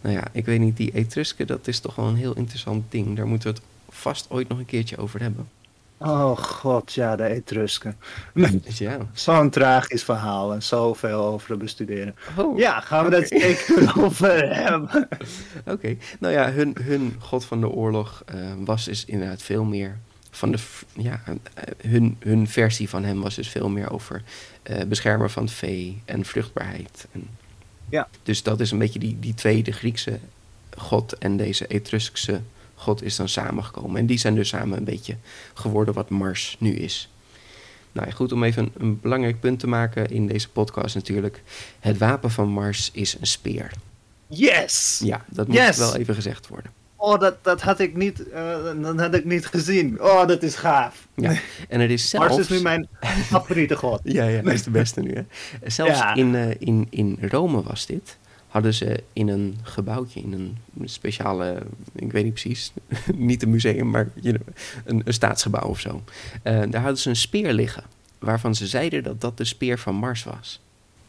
Nou 0.00 0.14
ja, 0.14 0.24
ik 0.32 0.44
weet 0.44 0.60
niet, 0.60 0.76
die 0.76 0.92
Etrusken, 0.94 1.46
dat 1.46 1.66
is 1.68 1.80
toch 1.80 1.94
wel 1.94 2.06
een 2.06 2.16
heel 2.16 2.36
interessant 2.36 2.84
ding. 2.92 3.16
Daar 3.16 3.26
moeten 3.26 3.48
we 3.48 3.54
het 3.54 3.64
vast 3.96 4.26
ooit 4.30 4.48
nog 4.48 4.58
een 4.58 4.66
keertje 4.66 4.96
over 4.96 5.20
hebben. 5.20 5.48
Oh 6.02 6.36
god, 6.36 6.92
ja, 6.92 7.16
de 7.16 7.24
Etrusken. 7.24 7.96
Ja. 8.62 8.98
Zo'n 9.12 9.50
tragisch 9.50 10.02
verhaal 10.04 10.52
en 10.52 10.62
zoveel 10.62 11.24
over 11.24 11.46
te 11.46 11.56
bestuderen. 11.56 12.14
Oh, 12.36 12.58
Ja, 12.58 12.80
gaan 12.80 13.04
we 13.04 13.10
dat 13.10 13.28
zeker 13.28 13.92
over 14.04 14.54
hebben. 14.54 15.08
Oké, 15.66 15.96
nou 16.18 16.34
ja, 16.34 16.52
hun, 16.52 16.76
hun 16.82 17.16
god 17.18 17.44
van 17.44 17.60
de 17.60 17.68
oorlog 17.68 18.22
eh, 18.26 18.36
was 18.64 18.84
dus 18.84 19.04
inderdaad 19.04 19.42
veel 19.42 19.64
meer 19.64 19.98
van 20.30 20.50
de, 20.50 20.58
ja, 20.96 21.20
eh, 21.26 21.64
hun, 21.90 22.16
hun 22.18 22.48
versie 22.48 22.88
van 22.88 23.04
hem 23.04 23.20
was 23.20 23.34
dus 23.34 23.48
veel 23.48 23.68
meer 23.68 23.90
over 23.90 24.22
eh, 24.62 24.84
beschermen 24.84 25.30
van 25.30 25.48
vee 25.48 26.02
en 26.04 26.24
vruchtbaarheid. 26.24 27.06
En 27.12 27.28
Ja. 27.88 28.08
Dus 28.22 28.42
dat 28.42 28.60
is 28.60 28.70
een 28.70 28.78
beetje 28.78 28.98
die, 28.98 29.16
die 29.20 29.34
tweede 29.34 29.72
Griekse 29.72 30.18
god 30.76 31.18
en 31.18 31.36
deze 31.36 31.66
Etruskse 31.66 32.40
god 32.80 33.02
is 33.02 33.16
dan 33.16 33.28
samengekomen. 33.28 34.00
En 34.00 34.06
die 34.06 34.18
zijn 34.18 34.34
dus 34.34 34.48
samen 34.48 34.78
een 34.78 34.84
beetje 34.84 35.16
geworden 35.54 35.94
wat 35.94 36.08
Mars 36.08 36.56
nu 36.58 36.74
is. 36.76 37.10
Nou 37.92 38.06
ja, 38.06 38.12
goed 38.14 38.32
om 38.32 38.44
even 38.44 38.62
een, 38.62 38.72
een 38.78 39.00
belangrijk 39.00 39.40
punt 39.40 39.58
te 39.58 39.66
maken 39.66 40.10
in 40.10 40.26
deze 40.26 40.48
podcast 40.48 40.94
natuurlijk. 40.94 41.42
Het 41.80 41.98
wapen 41.98 42.30
van 42.30 42.48
Mars 42.48 42.90
is 42.92 43.16
een 43.20 43.26
speer. 43.26 43.70
Yes! 44.26 45.00
Ja, 45.04 45.24
dat 45.28 45.46
moet 45.46 45.56
Yes! 45.56 45.78
wel 45.78 45.96
even 45.96 46.14
gezegd 46.14 46.48
worden. 46.48 46.70
Oh, 46.96 47.20
dat, 47.20 47.44
dat 47.44 47.60
had 47.62 47.78
ik 47.80 47.96
niet, 47.96 48.24
dat 48.82 48.98
had 49.00 49.14
ik 49.14 49.24
niet 49.24 49.46
gezien. 49.46 50.00
Oh, 50.02 50.26
dat 50.26 50.42
is 50.42 50.54
gaaf. 50.54 51.06
Ja. 51.14 51.32
En 51.68 51.80
er 51.80 51.90
is 52.00 52.08
zelfs... 52.10 52.28
Mars 52.28 52.40
is 52.40 52.48
nu 52.48 52.62
mijn 52.62 52.88
favoriete 53.26 53.76
god. 53.76 54.00
Ja, 54.12 54.24
ja, 54.24 54.42
hij 54.42 54.54
is 54.54 54.62
de 54.62 54.70
beste 54.70 55.00
nu. 55.00 55.14
Hè. 55.14 55.22
Zelfs 55.70 55.98
Ja. 55.98 56.14
in, 56.14 56.34
eh, 56.34 56.50
in, 56.58 56.86
in 56.90 57.18
Rome 57.20 57.62
was 57.62 57.86
dit. 57.86 58.16
Hadden 58.50 58.74
ze 58.74 59.02
in 59.12 59.28
een 59.28 59.58
gebouwtje, 59.62 60.20
in 60.20 60.32
een 60.32 60.88
speciale, 60.88 61.62
ik 61.94 62.12
weet 62.12 62.24
niet 62.24 62.32
precies, 62.32 62.72
niet 63.14 63.42
een 63.42 63.50
museum, 63.50 63.90
maar 63.90 64.08
you 64.14 64.34
know, 64.34 64.48
een, 64.84 65.02
een 65.04 65.14
staatsgebouw 65.14 65.68
of 65.68 65.80
zo. 65.80 66.02
Eh, 66.42 66.62
daar 66.70 66.80
hadden 66.80 66.98
ze 66.98 67.08
een 67.08 67.16
speer 67.16 67.52
liggen, 67.52 67.84
waarvan 68.18 68.54
ze 68.54 68.66
zeiden 68.66 69.02
dat 69.02 69.20
dat 69.20 69.36
de 69.36 69.44
speer 69.44 69.78
van 69.78 69.94
Mars 69.94 70.24
was. 70.24 70.60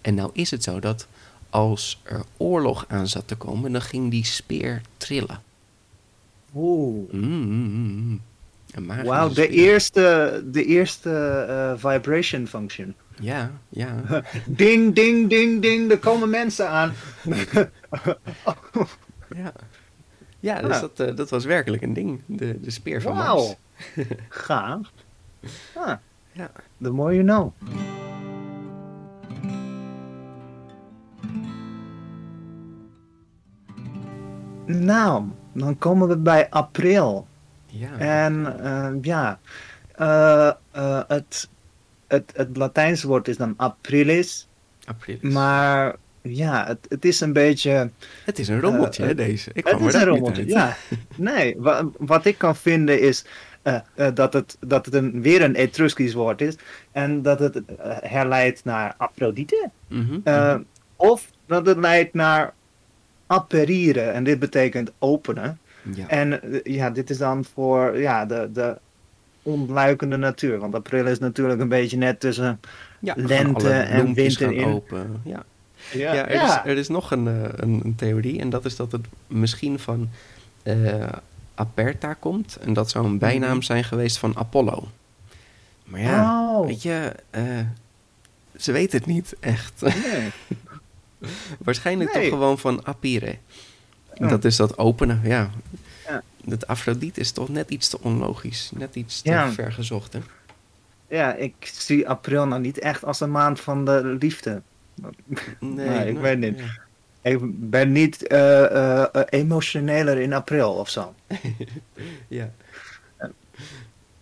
En 0.01 0.15
nou 0.15 0.29
is 0.33 0.51
het 0.51 0.63
zo 0.63 0.79
dat 0.79 1.07
als 1.49 2.01
er 2.03 2.23
oorlog 2.37 2.85
aan 2.87 3.07
zat 3.07 3.27
te 3.27 3.35
komen, 3.35 3.71
dan 3.71 3.81
ging 3.81 4.11
die 4.11 4.25
speer 4.25 4.81
trillen. 4.97 5.41
Oeh. 6.55 7.13
Mm, 7.13 7.21
mm, 7.21 7.71
mm, 7.71 8.21
mm. 8.75 9.03
Wauw, 9.03 9.29
de 9.29 9.47
eerste, 9.47 10.43
de 10.51 10.65
eerste 10.65 11.09
eh, 11.49 11.91
vibration 11.91 12.47
function. 12.47 12.95
Ja, 13.21 13.51
ja. 13.69 13.95
Ding, 14.45 14.95
ding, 14.95 15.29
ding, 15.29 15.61
ding, 15.61 15.91
er 15.91 15.99
komen 15.99 16.29
mensen 16.29 16.69
aan. 16.69 16.93
Ja, 19.35 19.53
ja 20.39 20.61
dus 20.61 20.75
Ja. 20.75 20.79
Dat, 20.81 20.99
eh, 20.99 21.15
dat 21.15 21.29
was 21.29 21.45
werkelijk 21.45 21.81
een 21.81 21.93
ding. 21.93 22.21
De, 22.25 22.59
de 22.61 22.71
speer 22.71 23.01
van 23.01 23.15
Wauw. 23.15 23.35
Mars. 23.35 23.55
Gaaf. 24.29 24.91
Ah, 25.75 25.93
Ja. 26.31 26.51
the 26.81 26.89
more 26.91 27.13
you 27.13 27.23
know. 27.23 27.53
Nou, 34.65 35.23
dan 35.53 35.77
komen 35.77 36.07
we 36.07 36.17
bij 36.17 36.49
april. 36.49 37.27
Ja. 37.65 37.97
En 37.97 38.59
eh, 38.63 38.91
ja, 39.01 39.39
eh, 39.95 40.51
het, 41.07 41.49
het, 42.11 42.31
het 42.35 42.57
Latijnse 42.57 43.07
woord 43.07 43.27
is 43.27 43.37
dan 43.37 43.53
aprilis. 43.57 44.47
Aprilis. 44.85 45.33
Maar 45.33 45.95
ja, 46.21 46.65
het, 46.67 46.85
het 46.89 47.05
is 47.05 47.19
een 47.19 47.33
beetje. 47.33 47.89
het 48.25 48.39
is 48.39 48.47
een 48.47 48.59
rommeltje, 48.59 49.01
eh, 49.01 49.07
hè, 49.07 49.15
deze. 49.15 49.49
Ik 49.53 49.67
Het 49.67 49.81
is 49.81 49.93
een 49.93 50.05
rommeltje, 50.05 50.47
ja. 50.47 50.75
Nee, 51.15 51.55
wa- 51.57 51.89
wat 51.97 52.25
ik 52.25 52.37
kan 52.37 52.55
vinden 52.55 52.99
is 53.01 53.25
eh, 53.61 53.75
eh, 53.95 54.15
dat 54.15 54.33
het, 54.33 54.57
dat 54.59 54.85
het 54.85 54.93
een, 54.95 55.21
weer 55.21 55.41
een 55.41 55.55
Etruskisch 55.55 56.13
woord 56.13 56.41
is. 56.41 56.55
En 56.91 57.21
dat 57.21 57.39
het 57.39 57.61
herleidt 58.01 58.63
naar 58.63 58.93
Aphrodite. 58.97 59.69
Mhm, 59.87 60.19
mhm. 60.23 60.61
Of 60.95 61.29
dat 61.45 61.65
het 61.65 61.77
leidt 61.77 62.13
naar 62.13 62.53
aperieren. 63.27 64.13
En 64.13 64.23
dit 64.23 64.39
betekent 64.39 64.91
openen. 64.99 65.59
ja. 65.95 66.07
En 66.07 66.39
ja, 66.63 66.89
dit 66.89 67.09
is 67.09 67.17
dan 67.17 67.45
voor 67.53 67.99
ja, 67.99 68.25
de, 68.25 68.49
de 68.53 68.77
ontluikende 69.43 70.17
natuur. 70.17 70.59
Want 70.59 70.75
april 70.75 71.07
is 71.07 71.19
natuurlijk 71.19 71.61
een 71.61 71.67
beetje 71.69 71.97
net 71.97 72.19
tussen. 72.19 72.59
ja, 72.99 73.13
lente 73.17 73.69
en 73.71 74.13
winter 74.13 74.51
in. 74.51 74.65
open. 74.65 75.21
Ja, 75.23 75.43
Ja, 75.93 76.13
ja, 76.13 76.27
er, 76.27 76.43
Is, 76.43 76.71
er 76.71 76.77
is 76.77 76.87
nog 76.87 77.11
een, 77.11 77.27
eh, 77.27 77.33
een, 77.55 77.81
een 77.83 77.95
theorie. 77.95 78.39
En 78.39 78.49
dat 78.49 78.65
is 78.65 78.75
dat 78.75 78.91
het 78.91 79.05
misschien 79.27 79.79
van 79.79 80.09
eh, 80.63 81.07
Aperta 81.55 82.13
komt. 82.13 82.55
En 82.61 82.73
dat 82.73 82.89
zou 82.89 83.05
een 83.05 83.17
bijnaam 83.17 83.55
Mhm. 83.55 83.61
zijn 83.61 83.83
geweest 83.83 84.17
van 84.17 84.37
Apollo. 84.37 84.87
Maar 85.83 85.99
ja, 86.01 86.39
Oh. 86.57 86.65
weet 86.65 86.81
je... 86.81 87.11
eh, 87.29 87.43
ze 88.57 88.71
weten 88.71 88.97
het 88.97 89.07
niet 89.07 89.35
echt. 89.39 89.81
Nee. 89.81 90.31
Waarschijnlijk 91.65 92.13
Nee. 92.13 92.21
toch 92.23 92.31
gewoon 92.39 92.57
van 92.59 92.85
apire. 92.85 93.35
Ja. 94.13 94.27
Dat 94.27 94.45
is 94.45 94.55
dat 94.55 94.77
openen, 94.77 95.21
ja. 95.23 95.49
Het 96.49 96.67
Afrodite 96.67 97.19
is 97.19 97.31
toch 97.31 97.49
net 97.49 97.69
iets 97.69 97.87
te 97.89 97.99
onlogisch. 98.01 98.71
Net 98.75 98.95
iets 98.95 99.21
te 99.21 99.29
Ja. 99.29 99.51
ver 99.51 99.71
gezocht, 99.71 100.13
hè? 100.13 100.19
Ja, 101.07 101.33
ik 101.33 101.53
zie 101.61 102.09
april 102.09 102.47
nou 102.47 102.61
niet 102.61 102.79
echt 102.79 103.05
als 103.05 103.19
een 103.19 103.31
maand 103.31 103.59
van 103.59 103.85
de 103.85 104.17
liefde. 104.19 104.61
Nee, 105.59 106.09
ik 106.09 106.17
weet 106.17 106.37
niet. 106.39 106.59
ja. 106.59 106.65
Ik 107.29 107.69
ben 107.69 107.91
niet 107.91 108.27
eh, 108.27 109.05
emotioneler 109.29 110.17
in 110.17 110.33
april 110.33 110.71
of 110.73 110.89
zo. 110.89 111.13
Ja. 112.27 112.49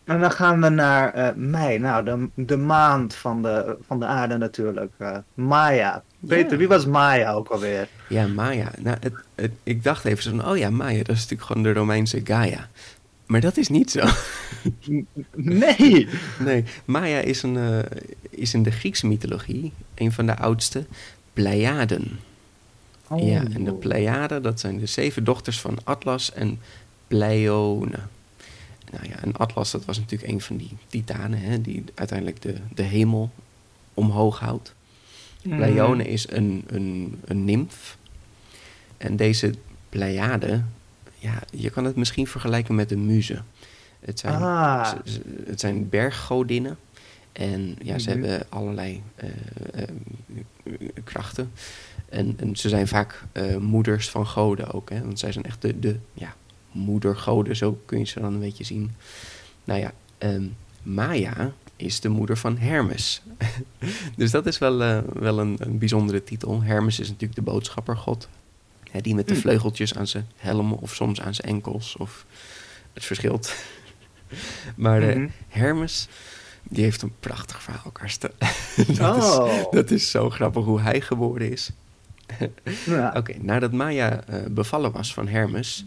En 0.03 0.19
dan 0.19 0.31
gaan 0.31 0.61
we 0.61 0.69
naar 0.69 1.33
mei. 1.38 1.79
Nou, 1.79 2.03
de, 2.05 2.29
de 2.35 2.57
maand 2.57 3.15
van 3.15 3.41
de, 3.41 3.77
van 3.88 3.99
de 3.99 4.05
aarde 4.05 4.38
natuurlijk. 4.38 4.91
Maya. 5.33 6.03
Peter, 6.27 6.51
Ja. 6.51 6.57
wie 6.57 6.67
was 6.67 6.85
Maya 6.85 7.33
ook 7.33 7.47
alweer? 7.49 7.88
Ja, 8.09 8.27
Maya. 8.27 8.71
Nou, 8.79 8.97
het, 8.99 9.13
het- 9.35 9.51
ik 9.63 9.83
dacht 9.83 10.05
even 10.05 10.23
zo 10.23 10.29
van, 10.29 10.45
oh 10.49 10.57
ja, 10.57 10.69
Maya, 10.69 10.97
dat 11.03 11.15
is 11.15 11.21
natuurlijk 11.21 11.41
gewoon 11.47 11.63
de 11.63 11.73
Romeinse 11.73 12.21
Gaia. 12.23 12.69
Maar 13.25 13.41
dat 13.41 13.57
is 13.57 13.67
niet 13.67 13.91
zo. 13.91 14.05
Nee! 15.35 16.07
Nee, 16.39 16.63
Maya 16.85 17.19
is, 17.19 17.43
een, 17.43 17.57
eh, 17.57 17.79
is 18.29 18.53
in 18.53 18.63
de 18.63 18.71
Griekse 18.71 19.07
mythologie 19.07 19.71
een 19.95 20.11
van 20.11 20.25
de 20.25 20.38
oudste 20.38 20.85
Pleiaden. 21.33 22.19
Ja, 23.17 23.43
en 23.53 23.63
de 23.63 23.71
Oh. 23.71 23.79
Pleiaden, 23.79 24.41
dat 24.43 24.59
zijn 24.59 24.79
de 24.79 24.85
zeven 24.85 25.23
dochters 25.23 25.59
van 25.61 25.77
Atlas 25.83 26.33
en 26.33 26.59
Pleione. 27.07 27.99
Nou 28.91 29.07
ja, 29.09 29.15
en 29.23 29.33
Atlas, 29.35 29.71
dat 29.71 29.85
was 29.85 29.97
natuurlijk 29.99 30.31
een 30.31 30.41
van 30.41 30.57
die 30.57 30.71
titanen, 30.88 31.39
hè, 31.39 31.61
die 31.61 31.83
uiteindelijk 31.95 32.41
de, 32.41 32.55
de 32.73 32.83
hemel 32.83 33.31
omhoog 33.93 34.39
houdt. 34.39 34.73
Pleione 35.41 36.08
is 36.08 36.29
een, 36.31 36.63
een, 36.67 37.19
een 37.25 37.46
nimf. 37.46 37.98
En 38.98 39.15
deze 39.15 39.53
Pleiade, 39.89 40.63
ja, 41.17 41.39
je 41.51 41.69
kan 41.69 41.84
het 41.86 41.96
misschien 41.96 42.27
vergelijken 42.27 42.75
met 42.75 42.91
een 42.91 43.05
muze. 43.05 43.41
Het 44.00 44.19
zijn, 44.19 44.34
Ah. 44.41 44.91
ze- 45.05 45.22
het 45.46 45.60
zijn 45.60 45.89
berggodinnen. 45.89 46.77
En 47.31 47.75
ja, 47.81 48.00
ze 48.00 48.10
Mhm. 48.10 48.19
hebben 48.24 48.46
allerlei 48.50 49.01
eh, 49.15 49.29
eh, 49.74 49.88
krachten. 51.03 51.51
En, 52.10 52.34
en 52.39 52.55
ze 52.55 52.69
zijn 52.69 52.88
vaak 52.88 53.24
eh, 53.31 53.55
moeders 53.58 54.10
van 54.10 54.27
goden 54.27 54.72
ook. 54.74 54.89
Hè? 54.89 55.01
Want 55.03 55.19
zij 55.19 55.31
zijn 55.31 55.46
echt 55.46 55.62
de, 55.62 55.79
de 55.79 55.96
ja, 56.13 56.36
moedergoden, 56.72 57.55
zo 57.55 57.81
kun 57.86 58.00
je 58.00 58.05
ze 58.05 58.19
dan 58.19 58.34
een 58.34 58.39
beetje 58.39 58.63
zien. 58.63 58.91
Nou 59.63 59.79
ja, 59.79 59.93
ehm, 60.17 60.43
Maya 60.84 61.53
is 61.79 62.00
de 62.00 62.09
moeder 62.09 62.38
van 62.38 62.57
Hermes. 62.57 63.21
dus 64.17 64.31
dat 64.31 64.45
is 64.45 64.57
wel, 64.57 64.81
eh, 64.83 64.98
wel 65.13 65.39
een, 65.39 65.55
een 65.59 65.77
bijzondere 65.77 66.24
titel. 66.24 66.62
Hermes 66.62 67.00
is 67.00 67.07
natuurlijk 67.07 67.36
de 67.36 67.41
boodschappergod. 67.51 68.27
Hè, 68.91 69.01
die 69.01 69.15
met 69.15 69.27
de 69.27 69.33
Hm. 69.33 69.39
vleugeltjes 69.39 69.95
aan 69.95 70.07
zijn 70.07 70.27
helm 70.36 70.74
of 70.74 70.95
soms 70.95 71.21
aan 71.21 71.33
zijn 71.33 71.48
enkels. 71.48 71.95
Of 71.98 72.25
het 72.93 73.05
verschilt. 73.05 73.53
maar 74.75 75.01
eh, 75.01 75.15
Mhm. 75.15 75.27
Hermes, 75.48 76.07
die 76.63 76.83
heeft 76.83 77.01
een 77.01 77.13
prachtig 77.19 77.63
verhaal, 77.63 77.91
Karsten. 77.91 78.31
dat, 78.98 79.17
is, 79.17 79.24
Oh. 79.24 79.71
dat 79.71 79.91
is 79.91 80.12
zo 80.12 80.29
grappig 80.29 80.63
hoe 80.65 80.81
hij 80.81 81.01
geboren 81.01 81.51
is. 81.51 81.69
Ja. 82.86 83.13
Oké, 83.17 83.33
nadat 83.41 83.71
Maya 83.71 84.24
eh, 84.24 84.39
bevallen 84.50 84.91
was 84.91 85.13
van 85.13 85.27
Hermes, 85.27 85.86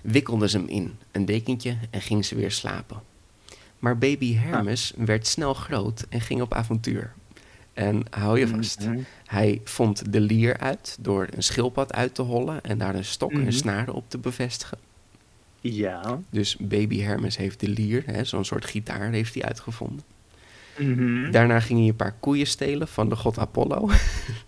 wikkelde 0.00 0.48
ze 0.48 0.56
hem 0.58 0.66
in 0.68 0.96
een 1.12 1.24
dekentje 1.24 1.76
en 1.90 2.00
ging 2.00 2.24
ze 2.24 2.34
weer 2.34 2.50
slapen. 2.50 3.02
Maar 3.78 3.98
baby 3.98 4.34
Hermes 4.34 4.92
werd 4.96 5.26
snel 5.26 5.54
groot 5.54 6.06
en 6.08 6.20
ging 6.20 6.40
op 6.42 6.54
avontuur. 6.54 7.12
En 7.72 8.02
hou 8.10 8.38
je 8.38 8.48
vast, 8.48 8.80
Mhm. 8.86 8.98
hij 9.26 9.60
vond 9.64 10.12
de 10.12 10.20
lier 10.20 10.56
uit 10.58 10.96
door 11.00 11.26
een 11.36 11.42
schildpad 11.42 11.92
uit 11.92 12.14
te 12.14 12.22
hollen 12.22 12.60
en 12.62 12.78
daar 12.78 12.94
een 12.94 13.04
stok 13.04 13.32
Mhm. 13.32 13.46
en 13.46 13.52
snaren 13.52 13.94
op 13.94 14.04
te 14.10 14.18
bevestigen. 14.18 14.78
Ja. 15.60 16.20
Dus 16.30 16.56
baby 16.56 17.00
Hermes 17.00 17.36
heeft 17.36 17.60
de 17.60 17.68
lier, 17.68 18.04
zo'n 18.22 18.44
soort 18.44 18.64
gitaar, 18.64 19.10
heeft 19.10 19.34
hij 19.34 19.42
uitgevonden. 19.42 20.04
Mhm. 20.78 21.30
Daarna 21.30 21.60
ging 21.60 21.78
hij 21.78 21.88
een 21.88 21.96
paar 21.96 22.14
koeien 22.20 22.46
stelen 22.46 22.88
van 22.88 23.08
de 23.08 23.16
god 23.16 23.38
Apollo. 23.38 23.88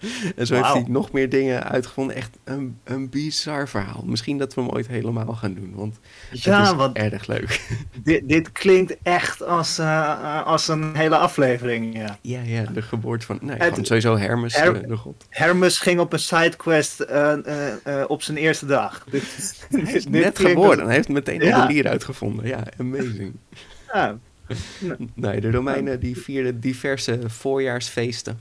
en 0.36 0.46
zo 0.46 0.54
heeft 0.54 0.72
hij 0.72 0.84
nog 0.88 1.12
meer 1.12 1.28
dingen 1.28 1.64
uitgevonden. 1.70 2.16
Echt 2.16 2.38
een, 2.44 2.78
een 2.84 3.08
bizar 3.08 3.68
verhaal. 3.68 4.02
Misschien 4.06 4.38
dat 4.38 4.54
we 4.54 4.60
hem 4.60 4.70
ooit 4.70 4.86
helemaal 4.86 5.34
gaan 5.34 5.54
doen, 5.54 5.72
want 5.74 5.98
het 6.30 6.42
Ja, 6.42 6.62
is 6.62 6.72
want 6.74 6.96
erg 6.96 7.26
leuk. 7.26 7.60
dit, 8.04 8.28
dit 8.28 8.52
klinkt 8.52 8.96
echt 9.02 9.42
als, 9.42 9.78
eh, 9.78 10.42
als 10.46 10.68
een 10.68 10.96
hele 10.96 11.16
aflevering. 11.16 11.96
Ja. 11.96 12.18
ja, 12.20 12.40
ja, 12.40 12.62
de 12.64 12.82
geboorte 12.82 13.26
van... 13.26 13.38
Nee, 13.42 13.56
Het- 13.56 13.86
sowieso 13.86 14.16
Hermes, 14.16 14.56
Her- 14.56 14.80
de, 14.82 14.86
de 14.86 14.96
god. 14.96 15.26
Hermes 15.28 15.78
ging 15.78 16.00
op 16.00 16.12
een 16.12 16.18
sidequest 16.18 17.00
eh, 17.00 17.32
eh, 17.32 17.72
eh, 18.00 18.10
op 18.10 18.22
zijn 18.22 18.36
eerste 18.36 18.66
dag. 18.66 19.04
Dit, 19.10 19.22
dit, 19.70 19.82
Hij 19.86 19.94
is 19.94 20.06
net 20.06 20.38
geboren. 20.38 20.70
als- 20.78 20.86
Hij 20.86 20.94
heeft 20.94 21.08
meteen 21.08 21.40
Ja. 21.40 21.66
de 21.66 21.72
lier 21.72 21.88
uitgevonden. 21.88 22.46
Ja, 22.46 22.62
amazing. 22.78 23.32
ja. 23.92 24.18
Nee, 25.14 25.40
de 25.40 25.50
Romeinen 25.50 26.00
die 26.00 26.18
vierden 26.20 26.60
diverse 26.60 27.18
voorjaarsfeesten. 27.26 28.40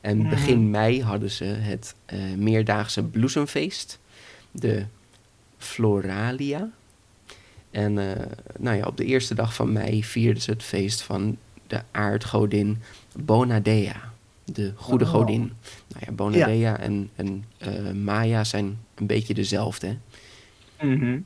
En 0.00 0.18
Mhm. 0.18 0.28
begin 0.30 0.70
mei 0.70 1.02
hadden 1.02 1.30
ze 1.30 1.44
het 1.44 1.94
eh, 2.06 2.18
meerdaagse 2.36 3.02
bloesemfeest, 3.02 3.98
de 4.50 4.84
Floralia. 5.58 6.70
En 7.70 7.98
eh, 8.16 8.26
nou 8.58 8.76
ja, 8.76 8.86
op 8.86 8.96
de 8.96 9.04
eerste 9.04 9.34
dag 9.34 9.54
van 9.54 9.72
mei 9.72 10.04
vierden 10.04 10.42
ze 10.42 10.50
het 10.50 10.62
feest 10.62 11.02
van 11.02 11.36
de 11.66 11.80
aardgodin 11.90 12.78
Bonadea, 13.16 14.12
de 14.44 14.72
goede 14.76 15.04
Oh. 15.04 15.10
godin. 15.10 15.40
Nou 15.88 16.04
ja, 16.06 16.12
Bonadea 16.12 16.78
en, 16.78 17.10
en 17.16 17.44
eh, 17.58 17.90
Maya 17.90 18.44
zijn 18.44 18.78
een 18.94 19.06
beetje 19.06 19.34
dezelfde. 19.34 19.86
hè. 20.76 20.86
Mhm. 20.86 21.20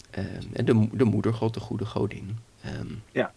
De, 0.64 0.88
de 0.92 1.04
moedergod, 1.04 1.54
de 1.54 1.60
goede 1.60 1.84
godin. 1.86 2.36
Ehm, 2.62 2.86
Ja. 3.12 3.32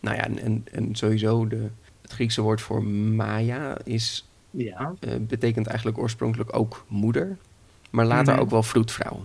Nou 0.00 0.16
ja, 0.16 0.24
en, 0.24 0.38
en, 0.38 0.66
en 0.72 0.94
sowieso 0.96 1.46
de, 1.48 1.68
het 2.02 2.10
Griekse 2.12 2.40
woord 2.42 2.60
voor 2.60 2.84
Maya 2.84 3.78
is, 3.84 4.27
ja. 4.50 4.94
eh, 5.00 5.10
betekent 5.20 5.66
eigenlijk 5.66 5.98
oorspronkelijk 5.98 6.56
ook 6.56 6.84
moeder, 6.88 7.36
maar 7.90 8.06
later 8.06 8.32
Mhm. 8.32 8.42
ook 8.42 8.50
wel 8.50 8.62
vroedvrouw. 8.62 9.20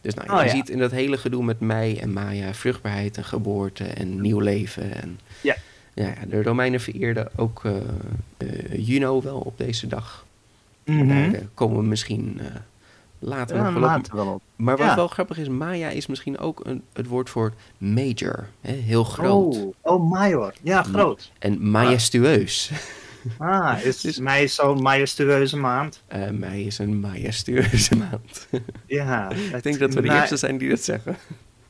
Dus 0.00 0.14
nou, 0.14 0.30
Oh, 0.32 0.38
je 0.38 0.44
ja. 0.44 0.50
ziet 0.50 0.68
in 0.68 0.78
dat 0.78 0.90
hele 0.90 1.16
gedoe 1.18 1.44
met 1.44 1.60
mei 1.60 1.96
en 1.96 2.12
Maya 2.12 2.54
vruchtbaarheid 2.54 3.16
en 3.16 3.24
geboorte 3.24 3.84
en 3.84 4.20
nieuw 4.20 4.40
leven. 4.40 4.94
En, 5.02 5.20
Ja. 5.40 5.56
Ja, 5.94 6.14
de 6.28 6.42
Romeinen 6.42 6.80
vereerden 6.80 7.28
ook 7.36 7.64
eh, 7.64 7.76
eh, 8.36 8.86
Juno 8.86 9.22
wel 9.22 9.38
op 9.38 9.58
deze 9.58 9.86
dag. 9.86 10.26
Mhm. 10.84 11.08
Daar 11.08 11.32
eh, 11.32 11.40
komen 11.54 11.76
we 11.76 11.82
misschien 11.82 12.40
later 13.18 13.56
Ja, 13.56 13.62
nog 13.62 13.72
wel 13.72 13.82
op. 13.82 13.88
later 13.88 14.16
wel 14.16 14.26
op. 14.26 14.42
Maar 14.56 14.76
wat 14.76 14.86
Ja. 14.86 14.94
wel 14.96 15.08
grappig 15.08 15.38
is, 15.38 15.48
Maya 15.48 15.88
is 15.88 16.06
misschien 16.06 16.38
ook 16.38 16.60
een, 16.66 16.82
het 16.92 17.06
woord 17.06 17.30
voor 17.30 17.52
major. 17.78 18.48
Hè? 18.60 18.72
Heel 18.72 19.04
groot. 19.04 19.56
Oh, 19.56 19.74
oh, 19.80 20.10
major. 20.10 20.54
Ja, 20.62 20.82
groot. 20.82 21.32
En 21.38 21.70
majestueus. 21.70 22.70
Ah, 23.38 23.78
is 23.84 24.00
Dus- 24.00 24.18
mei 24.18 24.42
is 24.44 24.54
zo'n 24.54 24.82
majestueuze 24.82 25.56
maand? 25.56 26.02
Eh 26.06 26.30
mei 26.30 26.66
is 26.66 26.78
een 26.78 27.00
majestueuze 27.00 27.96
maand. 27.96 28.48
Ja. 28.86 29.30
Ik 29.54 29.62
denk 29.62 29.78
dat 29.78 29.94
we 29.94 30.02
de 30.02 30.08
eerste 30.12 30.36
zijn 30.36 30.58
die 30.58 30.68
dat 30.68 30.80
zeggen. 30.82 31.16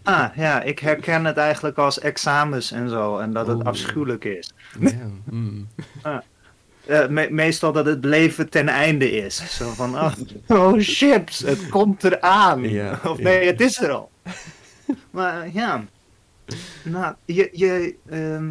Ah, 0.02 0.28
ja, 0.36 0.62
ik 0.62 0.78
herken 0.78 1.24
het 1.24 1.36
eigenlijk 1.36 1.76
als 1.78 1.98
examens 2.00 2.72
en 2.72 2.88
zo. 2.88 3.18
En 3.18 3.32
dat 3.32 3.46
het 3.46 3.58
Oh. 3.58 3.64
afschuwelijk 3.64 4.24
is. 4.24 4.52
Ja, 4.80 4.90
mm. 5.30 5.68
Eh, 6.86 7.08
me- 7.08 7.28
meestal 7.30 7.72
dat 7.72 7.86
het 7.86 8.04
leven 8.04 8.48
ten 8.50 8.68
einde 8.68 9.10
is. 9.10 9.56
Zo 9.56 9.70
van, 9.70 9.94
oh, 9.94 10.12
oh 10.46 10.72
chips, 10.78 11.38
het 11.38 11.68
komt 11.68 12.04
eraan. 12.04 12.68
Ja, 12.68 13.00
of 13.04 13.16
ja. 13.18 13.22
nee, 13.24 13.46
het 13.46 13.60
is 13.60 13.80
er 13.82 13.90
al. 13.90 14.10
maar 15.10 15.48
ja. 15.52 15.84
Nou, 16.82 17.14
je, 17.24 17.48
je, 17.52 17.94
ehm, 18.10 18.48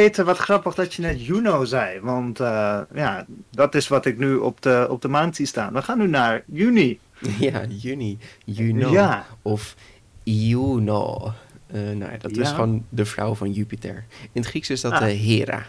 Peter, 0.00 0.24
wat 0.24 0.38
grappig 0.38 0.74
dat 0.74 0.94
je 0.94 1.02
net 1.02 1.26
Juno 1.26 1.64
zei. 1.64 2.00
Want 2.00 2.40
eh, 2.40 2.80
ja, 2.94 3.26
dat 3.50 3.74
is 3.74 3.88
wat 3.88 4.06
ik 4.06 4.18
nu 4.18 4.34
op 4.36 4.62
de, 4.62 4.86
op 4.90 5.02
de 5.02 5.08
maand 5.08 5.36
zie 5.36 5.46
staan. 5.46 5.72
We 5.72 5.82
gaan 5.82 5.98
nu 5.98 6.06
naar 6.08 6.42
juni. 6.46 6.98
ja, 7.38 7.64
juni. 7.68 8.18
Juno. 8.44 8.90
Ja. 8.90 9.26
Of 9.42 9.74
Juno. 10.22 11.32
Nou 11.72 11.98
ja, 11.98 12.16
dat 12.18 12.36
is 12.36 12.48
gewoon 12.48 12.84
de 12.88 13.04
vrouw 13.04 13.34
van 13.34 13.52
Jupiter. 13.52 14.04
In 14.32 14.40
het 14.40 14.46
Grieks 14.46 14.70
is 14.70 14.80
dat 14.80 14.92
Ah. 14.92 15.10
eh, 15.10 15.18
Hera. 15.20 15.66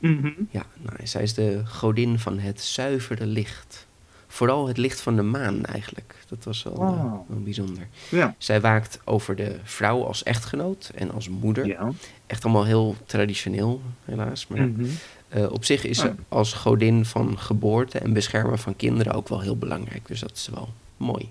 Mhm. 0.00 0.30
Ja, 0.50 0.62
nou, 0.82 0.96
zij 1.02 1.22
is 1.22 1.34
de 1.34 1.62
godin 1.66 2.18
van 2.18 2.38
het 2.38 2.60
zuivere 2.60 3.26
licht. 3.26 3.86
Vooral 4.32 4.68
het 4.68 4.76
licht 4.76 5.00
van 5.00 5.16
de 5.16 5.22
maan 5.22 5.64
eigenlijk. 5.64 6.14
Dat 6.28 6.44
was 6.44 6.62
wel, 6.62 6.72
eh, 6.74 6.80
Oh. 6.80 7.00
wel 7.28 7.40
bijzonder. 7.42 7.86
Ja. 8.08 8.34
Zij 8.38 8.60
waakt 8.60 9.00
over 9.04 9.36
de 9.36 9.56
vrouw 9.62 10.04
als 10.04 10.22
echtgenoot 10.22 10.90
en 10.94 11.10
als 11.10 11.28
moeder. 11.28 11.66
Ja. 11.66 11.90
Echt 12.26 12.44
allemaal 12.44 12.64
heel 12.64 12.96
traditioneel, 13.06 13.80
helaas. 14.04 14.46
Maar 14.46 14.68
Mhm. 14.68 14.84
eh, 15.28 15.50
op 15.52 15.64
zich 15.64 15.84
is 15.84 15.98
ze 15.98 16.12
als 16.28 16.52
godin 16.52 17.04
van 17.04 17.38
geboorte 17.38 17.98
en 17.98 18.12
beschermer 18.12 18.58
van 18.58 18.76
kinderen 18.76 19.12
ook 19.14 19.28
wel 19.28 19.40
heel 19.40 19.56
belangrijk. 19.56 20.06
Dus 20.06 20.20
dat 20.20 20.32
is 20.32 20.48
wel 20.54 20.68
mooi. 20.96 21.30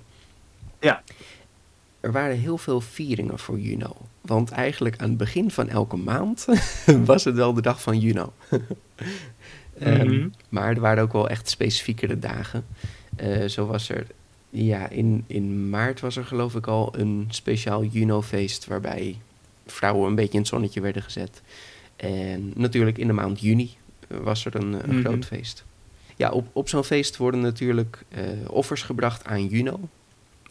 Ja. 0.80 1.04
Er 2.00 2.12
waren 2.12 2.38
heel 2.38 2.58
veel 2.58 2.82
vieringen 2.82 3.40
voor 3.40 3.60
Juno. 3.60 3.96
Want 4.22 4.52
eigenlijk 4.52 4.98
aan 5.02 5.10
het 5.10 5.18
begin 5.18 5.52
van 5.52 5.70
elke 5.70 5.98
maand 5.98 6.46
was 7.06 7.24
het 7.24 7.36
wel 7.36 7.54
de 7.54 7.62
dag 7.62 7.82
van 7.82 8.00
Juno. 8.00 8.34
Ehm, 9.82 10.08
Mhm. 10.08 10.28
maar 10.50 10.70
er 10.70 10.80
waren 10.80 11.04
ook 11.04 11.14
wel 11.14 11.30
echt 11.30 11.50
specifiekere 11.50 12.20
dagen. 12.20 12.66
Eh, 13.16 13.46
zo 13.46 13.66
was 13.66 13.90
er, 13.90 14.06
ja, 14.50 14.90
in, 14.90 15.24
in 15.28 15.70
maart 15.70 16.00
was 16.00 16.16
er 16.18 16.26
geloof 16.26 16.56
ik 16.56 16.68
al 16.68 16.94
een 16.98 17.26
speciaal 17.30 17.84
Juno-feest 17.84 18.66
waarbij 18.68 19.18
vrouwen 19.66 20.10
een 20.10 20.16
beetje 20.16 20.34
in 20.34 20.40
het 20.40 20.48
zonnetje 20.48 20.82
werden 20.82 21.02
gezet. 21.04 21.42
En 21.96 22.52
natuurlijk 22.56 22.98
in 22.98 23.08
de 23.08 23.14
maand 23.14 23.40
juni 23.40 23.76
eh, 24.08 24.18
was 24.18 24.46
er 24.46 24.56
een, 24.56 24.74
een 24.90 24.96
Mhm. 24.96 25.00
groot 25.06 25.26
feest. 25.26 25.64
Ja, 26.16 26.30
op, 26.30 26.48
op 26.54 26.70
zo'n 26.70 26.84
feest 26.84 27.18
worden 27.18 27.42
natuurlijk 27.42 28.04
eh, 28.10 28.24
offers 28.48 28.82
gebracht 28.82 29.26
aan 29.26 29.48
Juno. 29.48 29.80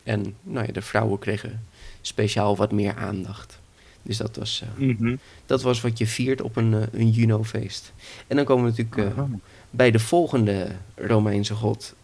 En 0.02 0.34
nou 0.42 0.66
ja, 0.66 0.72
de 0.72 0.82
vrouwen 0.82 1.18
kregen 1.18 1.66
speciaal 2.00 2.56
wat 2.56 2.72
meer 2.72 2.94
aandacht. 2.94 3.59
Dus 4.02 4.16
dat 4.16 4.36
was, 4.36 4.62
eh, 4.62 4.86
Mhm. 4.88 5.16
dat 5.46 5.62
was 5.62 5.80
wat 5.80 5.98
je 5.98 6.06
viert 6.06 6.40
op 6.42 6.56
een, 6.56 6.74
eh, 6.74 7.00
een 7.00 7.10
Juno-feest. 7.10 7.92
En 8.26 8.36
dan 8.36 8.44
komen 8.44 8.64
we 8.64 8.70
natuurlijk 8.70 9.16
eh, 9.16 9.22
Oh. 9.22 9.32
bij 9.70 9.90
de 9.90 9.98
volgende 9.98 10.68
Romeinse 10.94 11.54
god, 11.54 11.94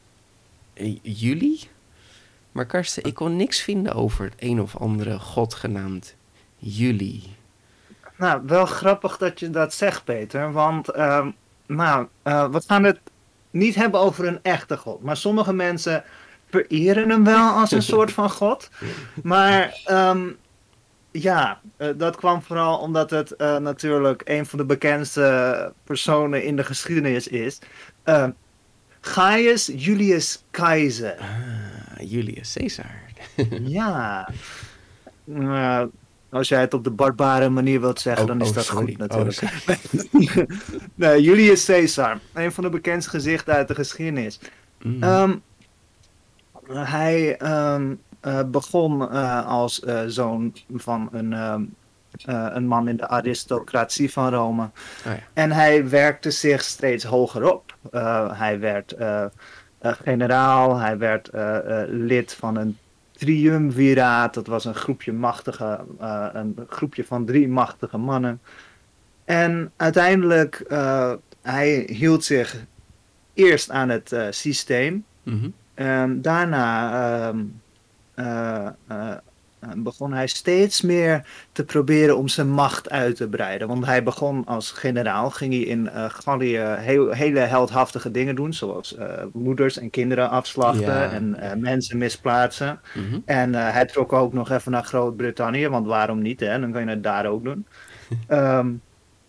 Juli. 1.02 1.60
Maar 2.52 2.66
Karsten, 2.66 3.04
ik 3.04 3.14
kon 3.14 3.36
niks 3.36 3.60
vinden 3.60 3.92
over 3.94 4.32
een 4.38 4.60
of 4.60 4.76
andere 4.76 5.18
god 5.18 5.54
genaamd 5.54 6.14
Juli. 6.58 7.22
Nou, 8.16 8.42
wel 8.46 8.66
grappig 8.66 9.16
dat 9.16 9.40
je 9.40 9.50
dat 9.50 9.74
zegt, 9.74 10.04
Peter. 10.04 10.52
Want, 10.52 10.88
ehm, 10.88 11.30
nou, 11.66 12.06
eh, 12.22 12.48
we 12.50 12.62
gaan 12.66 12.84
het 12.84 12.98
niet 13.50 13.74
hebben 13.74 14.00
over 14.00 14.26
een 14.26 14.38
echte 14.42 14.76
God. 14.76 15.02
Maar 15.02 15.16
sommige 15.16 15.52
mensen 15.52 16.04
vereren 16.50 17.08
hem 17.10 17.24
wel 17.24 17.50
als 17.52 17.70
een 17.70 17.82
soort 17.94 18.12
van 18.12 18.30
God. 18.30 18.70
Maar 19.22 19.80
ehm, 19.84 20.28
ja, 21.22 21.60
eh, 21.76 21.88
dat 21.96 22.16
kwam 22.16 22.42
vooral 22.42 22.78
omdat 22.78 23.10
het 23.10 23.36
eh, 23.36 23.56
natuurlijk 23.56 24.22
een 24.24 24.46
van 24.46 24.58
de 24.58 24.64
bekendste 24.64 25.72
personen 25.84 26.44
in 26.44 26.56
de 26.56 26.64
geschiedenis 26.64 27.28
is. 27.28 27.58
Uh, 28.04 28.26
Gaius 29.00 29.70
Julius 29.76 30.44
Keizer. 30.50 31.16
Ah, 31.18 32.10
Julius 32.10 32.52
Caesar. 32.52 32.90
ja. 33.78 34.28
Nou, 35.24 35.90
als 36.30 36.48
jij 36.48 36.60
het 36.60 36.74
op 36.74 36.84
de 36.84 36.90
barbare 36.90 37.48
manier 37.48 37.80
wilt 37.80 38.00
zeggen, 38.00 38.22
Oh, 38.22 38.28
dan 38.28 38.40
is 38.40 38.48
oh, 38.48 38.54
dat 38.54 38.64
sorry. 38.64 38.86
goed 38.86 38.98
natuurlijk. 38.98 39.42
Oh, 39.42 40.44
nee, 40.94 41.22
Julius 41.22 41.64
Caesar, 41.64 42.18
een 42.32 42.52
van 42.52 42.64
de 42.64 42.70
bekendste 42.70 43.10
gezichten 43.10 43.54
uit 43.54 43.68
de 43.68 43.74
geschiedenis. 43.74 44.40
Mm. 44.82 45.02
Ehm, 45.02 45.36
hij 46.68 47.36
ehm, 47.36 47.90
eh, 47.90 47.96
begon 48.46 49.10
eh, 49.10 49.46
als 49.46 49.80
eh, 49.80 50.02
zoon 50.06 50.54
van 50.74 51.08
een, 51.12 51.32
ehm, 51.32 51.62
eh, 52.24 52.46
een 52.52 52.66
man 52.66 52.88
in 52.88 52.96
de 52.96 53.08
aristocratie 53.08 54.12
van 54.12 54.30
Rome. 54.34 54.62
Oh 54.62 54.70
ja. 55.12 55.18
En 55.32 55.52
hij 55.52 55.88
werkte 55.88 56.30
zich 56.30 56.62
steeds 56.62 57.04
hoger 57.04 57.52
op. 57.52 57.76
Eh, 57.90 58.38
hij 58.38 58.60
werd 58.60 58.92
eh, 58.92 59.22
eh, 59.22 59.28
generaal, 60.02 60.76
hij 60.78 60.98
werd 60.98 61.28
eh, 61.28 61.82
eh, 61.82 61.88
lid 61.88 62.34
van 62.34 62.56
een 62.56 62.78
triumviraat. 63.12 64.34
Dat 64.34 64.46
was 64.46 64.64
een 64.64 64.74
groepje 64.74 65.12
machtige, 65.12 65.80
eh, 66.00 66.26
een 66.32 66.56
groepje 66.68 67.04
van 67.04 67.24
drie 67.24 67.48
machtige 67.48 67.98
mannen. 67.98 68.40
En 69.24 69.72
uiteindelijk, 69.76 70.60
eh 70.68 71.12
hij 71.46 71.88
hield 71.92 72.24
zich 72.24 72.56
eerst 73.34 73.70
aan 73.70 73.88
het 73.88 74.12
eh, 74.12 74.26
systeem. 74.30 75.04
Mhm. 75.22 75.48
En 75.74 76.22
daarna 76.22 76.90
ehm, 76.90 77.38
eh, 77.38 77.42
eh, 77.42 77.44
begon 79.76 80.12
hij 80.12 80.26
steeds 80.26 80.80
meer 80.82 81.26
te 81.52 81.64
proberen 81.64 82.16
om 82.16 82.28
zijn 82.28 82.50
macht 82.50 82.90
uit 82.90 83.16
te 83.16 83.28
breiden. 83.28 83.68
Want 83.68 83.86
hij 83.86 84.02
begon 84.02 84.44
als 84.44 84.70
generaal, 84.70 85.30
ging 85.30 85.52
hij 85.52 85.62
in 85.62 85.88
eh 85.88 86.04
Gallië 86.08 86.58
heel, 86.58 87.10
hele 87.10 87.38
heldhaftige 87.40 88.10
dingen 88.10 88.34
doen, 88.34 88.52
zoals 88.52 88.96
eh, 88.96 89.06
moeders 89.32 89.78
en 89.78 89.90
kinderen 89.90 90.30
afslachten 90.30 90.94
Ja. 90.94 91.10
en 91.10 91.34
eh, 91.34 91.56
mensen 91.56 91.98
misplaatsen. 91.98 92.80
Mhm. 92.94 93.18
En 93.24 93.54
eh, 93.54 93.72
hij 93.72 93.86
trok 93.86 94.12
ook 94.12 94.32
nog 94.32 94.50
even 94.50 94.72
naar 94.72 94.84
Groot-Brittannië, 94.84 95.68
want 95.68 95.86
waarom 95.86 96.22
niet, 96.22 96.40
hè? 96.40 96.60
dan 96.60 96.72
kan 96.72 96.82
je 96.84 96.88
het 96.88 97.02
daar 97.02 97.26
ook 97.26 97.44
doen. 97.44 97.66
Ehm, 98.26 98.68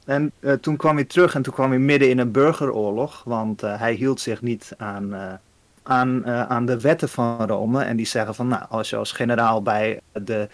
en 0.05 0.31
eh, 0.39 0.53
toen 0.53 0.75
kwam 0.77 0.95
hij 0.95 1.05
terug 1.05 1.35
en 1.35 1.41
toen 1.41 1.53
kwam 1.53 1.69
hij 1.69 1.79
midden 1.79 2.09
in 2.09 2.17
een 2.19 2.31
burgeroorlog, 2.31 3.23
want 3.23 3.63
eh, 3.63 3.79
hij 3.79 3.93
hield 3.93 4.19
zich 4.19 4.41
niet 4.41 4.73
aan, 4.77 5.13
eh, 5.13 5.33
aan, 5.87 6.25
eh, 6.25 6.41
aan 6.41 6.65
de 6.65 6.79
wetten 6.79 7.09
van 7.09 7.45
Rome. 7.47 7.83
En 7.83 7.95
die 7.97 8.05
zeggen 8.05 8.35
van, 8.35 8.47
nou, 8.47 8.63
als 8.69 8.89
je 8.89 8.95
als 8.95 9.11
generaal 9.11 9.61
bij 9.61 9.99
de, 10.23 10.47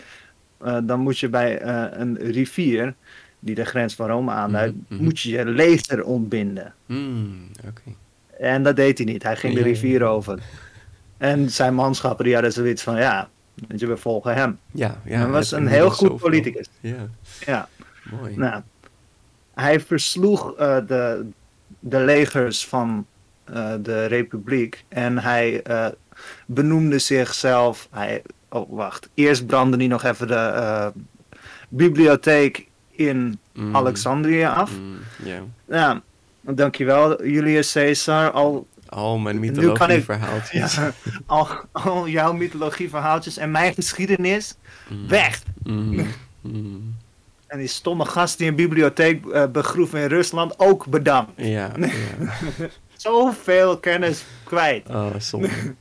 eh, 0.64 0.78
dan 0.84 1.00
moet 1.00 1.20
je 1.20 1.30
bij 1.30 1.60
eh, 1.60 2.00
een 2.00 2.18
rivier, 2.18 2.94
die 3.40 3.56
de 3.56 3.66
grens 3.66 3.96
van 3.96 4.08
Rome 4.08 4.32
aanduidt, 4.32 4.74
Mhm, 4.76 4.94
mhm. 4.96 5.04
moet 5.04 5.20
je 5.20 5.32
je 5.32 5.46
leger 5.46 6.04
ontbinden. 6.04 6.74
Mm, 6.86 7.48
Oké. 7.68 7.82
En 8.40 8.64
dat 8.64 8.76
deed 8.76 8.98
hij 8.98 9.08
niet. 9.08 9.24
Hij 9.24 9.36
ging 9.36 9.56
de 9.56 9.62
rivier 9.62 10.04
over. 10.04 10.40
En 11.18 11.50
zijn 11.52 11.74
manschappen 11.74 12.26
die 12.26 12.34
hadden 12.34 12.52
zoiets 12.54 12.84
van, 12.84 12.96
ja, 12.96 13.30
je, 13.76 13.88
we 13.88 13.98
volgen 13.98 14.34
hem. 14.36 14.60
Ja, 14.72 15.02
ja. 15.06 15.18
hij 15.18 15.28
was 15.28 15.52
een 15.52 15.68
heel 15.68 15.90
goed 15.90 15.98
zoveel. 16.00 16.18
politicus. 16.18 16.68
Ja, 16.80 17.08
Ja, 17.46 17.68
mooi. 18.20 18.38
nou, 18.38 18.62
hij 19.54 19.80
versloeg 19.80 20.56
de, 20.56 21.26
de 21.80 22.00
legers 22.00 22.68
van 22.68 23.06
de 23.82 24.06
republiek 24.06 24.84
en 24.88 25.18
hij 25.20 25.62
eh, 25.62 25.86
benoemde 26.46 27.00
zichzelf. 27.00 27.88
Hij, 27.92 28.22
oh, 28.50 28.70
wacht. 28.76 29.10
Eerst 29.14 29.46
brandde 29.46 29.78
hij 29.78 29.88
nog 29.88 30.04
even 30.04 30.28
de 30.28 30.34
eh, 30.36 30.88
bibliotheek 31.70 32.68
in 32.92 33.38
Mm, 33.54 33.76
Alexandrië 33.76 34.44
af. 34.44 34.72
mm, 34.80 34.98
ja. 35.24 35.40
Ja, 35.68 36.02
dankjewel 36.42 37.26
Julius 37.26 37.72
Caesar. 37.72 38.32
Al 38.32 38.68
Al 38.90 39.18
mijn 39.18 39.40
Nu 39.40 39.48
kan 39.52 39.56
mythologie 39.56 39.96
ik- 39.98 40.04
verhaaltjes. 40.04 40.76
Ja, 40.76 40.92
al, 41.26 41.48
al 41.72 42.08
jouw 42.08 42.34
mythologieverhaaltjes 42.34 43.38
en 43.38 43.52
mijn 43.52 43.74
geschiedenis 43.74 44.56
Mm, 44.90 45.08
weg. 45.08 45.42
mm. 45.64 46.06
En 47.48 47.60
die 47.60 47.68
stomme 47.68 48.06
gast 48.06 48.38
die 48.38 48.48
een 48.50 48.56
bibliotheek 48.56 49.26
eh, 49.26 49.46
begroef 49.52 49.94
in 49.94 50.06
Rusland 50.08 50.60
ook 50.60 50.86
bedankt. 50.88 51.32
Ja, 51.36 51.72
ja. 51.80 51.88
Zoveel 53.08 53.78
kennis 53.80 54.24
kwijt. 54.44 54.90
Oh, 54.90 55.16
zonde. 55.18 55.50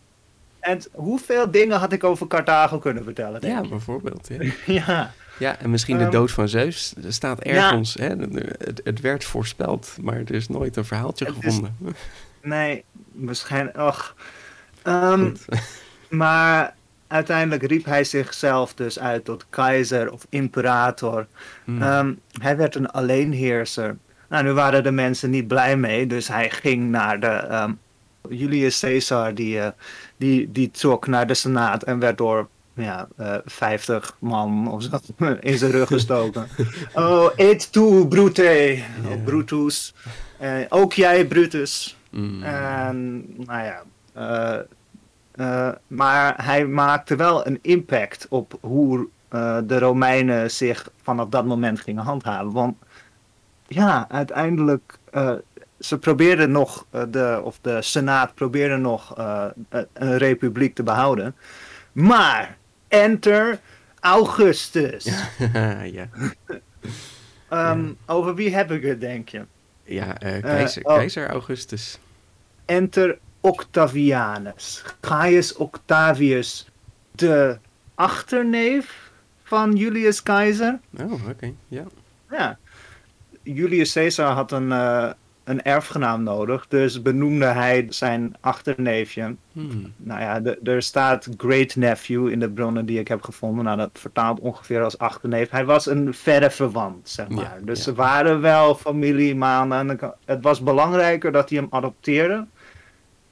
En 0.61 0.81
hoeveel 0.93 1.51
dingen 1.51 1.79
had 1.79 1.93
ik 1.93 2.05
over 2.05 2.27
Carthago 2.27 2.79
kunnen 2.79 3.05
vertellen? 3.05 3.47
Ja, 3.47 3.61
bijvoorbeeld. 3.69 4.29
Ja. 4.29 4.53
ja. 4.87 5.13
ja, 5.39 5.59
en 5.59 5.71
misschien 5.71 5.97
de 5.99 6.03
Ehm, 6.03 6.13
dood 6.13 6.31
van 6.31 6.49
Zeus. 6.49 6.95
Er 7.05 7.13
staat 7.13 7.41
ergens, 7.41 7.95
hè, 7.95 8.09
het, 8.59 8.81
het 8.85 9.01
werd 9.01 9.25
voorspeld, 9.25 9.97
maar 10.01 10.17
er 10.17 10.35
is 10.35 10.49
nooit 10.49 10.77
een 10.77 10.85
verhaaltje 10.85 11.25
Het 11.25 11.35
is- 11.39 11.43
gevonden. 11.45 11.77
Nee, 12.43 12.85
waarschijnlijk. 13.13 13.77
Och. 13.77 14.15
Ehm, 14.83 15.35
maar 16.11 16.75
uiteindelijk 17.07 17.63
riep 17.63 17.85
hij 17.85 18.05
zichzelf 18.05 18.75
dus 18.75 18.99
uit 18.99 19.25
tot 19.25 19.47
keizer 19.51 20.13
of 20.13 20.27
imperator. 20.29 21.27
Mm. 21.65 21.83
Ehm, 21.83 22.13
hij 22.41 22.57
werd 22.57 22.75
een 22.75 22.91
alleenheerser. 22.91 23.97
Nou, 24.33 24.45
nu 24.45 24.53
waren 24.53 24.83
de 24.83 24.91
mensen 24.91 25.31
niet 25.31 25.47
blij 25.47 25.77
mee, 25.77 26.07
dus 26.07 26.29
hij 26.29 26.51
ging 26.51 26.91
naar 26.91 27.21
de. 27.21 27.27
ehm, 27.27 27.73
Julius 28.29 28.81
Caesar, 28.81 29.35
die, 29.35 29.61
eh, 29.61 29.69
die, 30.17 30.53
die 30.53 30.71
trok 30.71 31.07
naar 31.07 31.27
de 31.27 31.35
Senaat 31.35 31.83
en 31.83 31.99
werd 31.99 32.19
door 32.19 32.49
ja, 32.75 33.09
eh 33.17 33.35
50 33.45 34.17
man 34.19 34.71
of 34.71 34.83
zo 34.83 35.01
in 35.41 35.59
zijn 35.59 35.71
rug 35.71 35.89
gestoken. 35.89 36.47
oh, 36.95 37.27
eet 37.37 37.73
toe, 37.73 38.09
Brute. 38.09 38.79
Oh, 39.07 39.25
Brutus. 39.25 39.95
Eh, 40.39 40.51
ook 40.69 40.93
jij, 40.93 41.27
Brutus. 41.27 41.97
Mm. 42.11 42.43
En, 42.43 43.25
nou 43.37 43.65
ja. 43.65 43.83
eh, 44.13 44.59
eh, 45.33 45.75
maar 45.87 46.45
hij 46.45 46.67
maakte 46.67 47.17
wel 47.17 47.47
een 47.47 47.59
impact 47.63 48.27
op 48.29 48.59
hoe 48.61 49.07
eh, 49.29 49.59
de 49.65 49.79
Romeinen 49.79 50.51
zich 50.51 50.91
vanaf 51.03 51.29
dat 51.29 51.45
moment 51.45 51.81
gingen 51.81 52.03
handhaven. 52.05 52.53
Want 52.53 52.77
ja, 53.75 54.07
uiteindelijk. 54.09 54.99
eh, 55.11 55.35
ze 55.79 55.99
probeerden 55.99 56.51
nog, 56.51 56.87
eh, 56.91 57.03
de, 57.09 57.41
of 57.45 57.59
de 57.61 57.83
Senaat 57.83 58.35
probeerde 58.35 58.77
nog 58.77 59.17
eh, 59.19 59.47
een 59.93 60.19
republiek 60.19 60.75
te 60.75 60.83
behouden. 60.83 61.35
Maar, 61.93 62.57
enter 62.89 63.61
Augustus. 64.01 65.05
ja, 65.99 66.09
Ehm, 67.49 67.93
Over 68.07 68.35
wie 68.35 68.55
heb 68.55 68.71
ik 68.71 68.83
het, 68.83 69.01
denk 69.01 69.29
je? 69.29 69.45
ja 69.85 70.13
keizer, 70.41 70.85
oh. 70.85 70.95
keizer 70.97 71.29
Augustus. 71.31 71.99
Enter 72.65 73.19
Octavianus. 73.41 74.83
Gaius 75.01 75.57
Octavius, 75.57 76.69
de 77.11 77.59
achterneef 77.95 79.11
van 79.43 79.77
Julius 79.77 80.23
Keizer. 80.23 80.79
Oh, 81.01 81.29
oké. 81.29 81.53
Ja. 81.69 81.85
Ja. 82.31 82.59
Julius 83.43 83.93
Caesar 83.93 84.33
had 84.33 84.53
een, 84.53 84.73
eh, 84.73 85.11
een 85.45 85.63
erfgenaam 85.63 86.23
nodig, 86.23 86.67
dus 86.69 87.03
benoemde 87.03 87.45
hij 87.45 87.87
zijn 87.89 88.35
achterneefje. 88.41 89.35
Hmm. 89.53 89.93
Nou 89.97 90.21
ja, 90.21 90.55
er 90.65 90.83
staat 90.83 91.29
great 91.37 91.77
nephew 91.77 92.29
in 92.29 92.41
de 92.41 92.51
bronnen 92.51 92.87
die 92.87 92.99
ik 92.99 93.09
heb 93.09 93.23
gevonden. 93.23 93.65
Nou, 93.65 93.77
dat 93.77 93.91
vertaalt 93.93 94.41
ongeveer 94.41 94.83
als 94.83 94.99
achterneef. 94.99 95.51
Hij 95.51 95.65
was 95.65 95.87
een 95.87 96.15
verre 96.15 96.51
verwant, 96.51 97.09
zeg 97.09 97.29
Ja, 97.29 97.35
maar. 97.35 97.59
dus 97.65 97.79
ja. 97.79 97.85
ze 97.85 97.95
waren 97.95 98.41
wel 98.41 98.75
familie, 98.75 99.35
kant- 99.97 100.15
het 100.25 100.43
was 100.43 100.61
belangrijker 100.63 101.33
dat 101.33 101.49
hij 101.51 101.59
hem 101.59 101.67
adopteerde. 101.71 102.47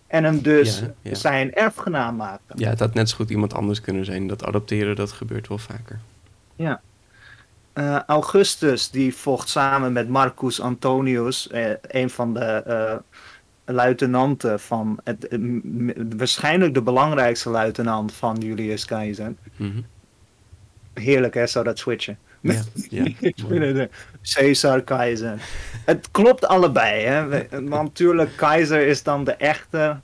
En 0.06 0.24
hem 0.24 0.42
dus 0.42 0.78
Ja, 0.80 0.92
ja. 1.02 1.14
zijn 1.14 1.54
erfgenaam 1.54 2.16
maakte. 2.16 2.52
Ja, 2.56 2.68
het 2.68 2.78
had 2.80 2.94
net 2.94 3.08
zo 3.08 3.16
goed 3.16 3.30
iemand 3.30 3.54
anders 3.54 3.80
kunnen 3.80 4.04
zijn. 4.04 4.26
Dat 4.26 4.44
adopteren, 4.44 4.96
dat 4.96 5.12
gebeurt 5.12 5.48
wel 5.48 5.58
vaker. 5.58 5.98
Eh, 7.80 7.98
Augustus 8.06 8.90
die 8.90 9.14
vocht 9.14 9.48
samen 9.48 9.92
met 9.92 10.08
Marcus 10.08 10.60
Antonius, 10.60 11.48
eh, 11.48 11.70
een 11.82 12.10
van 12.10 12.34
de 12.34 12.40
eh, 12.40 12.96
luitenanten 13.64 14.60
van 14.60 15.00
het, 15.04 15.28
waarschijnlijk 16.16 16.74
de 16.74 16.82
belangrijkste 16.82 17.50
luitenant 17.50 18.12
van 18.12 18.36
Julius 18.36 18.84
Keizer. 18.84 19.34
Mhm. 19.56 19.80
Heerlijk 20.94 21.34
hè, 21.34 21.46
zo 21.46 21.62
dat 21.62 21.78
switchen. 21.78 22.18
Ja, 22.40 22.62
ja. 22.88 23.06
Caesar 24.34 24.82
Keizer. 24.82 25.34
Het 25.84 26.10
klopt 26.10 26.46
allebei, 26.46 27.04
hè? 27.04 27.28
Want 27.50 27.82
natuurlijk, 27.82 28.36
Keizer 28.36 28.86
is 28.86 29.02
dan 29.02 29.24
de 29.24 29.32
echte. 29.32 30.00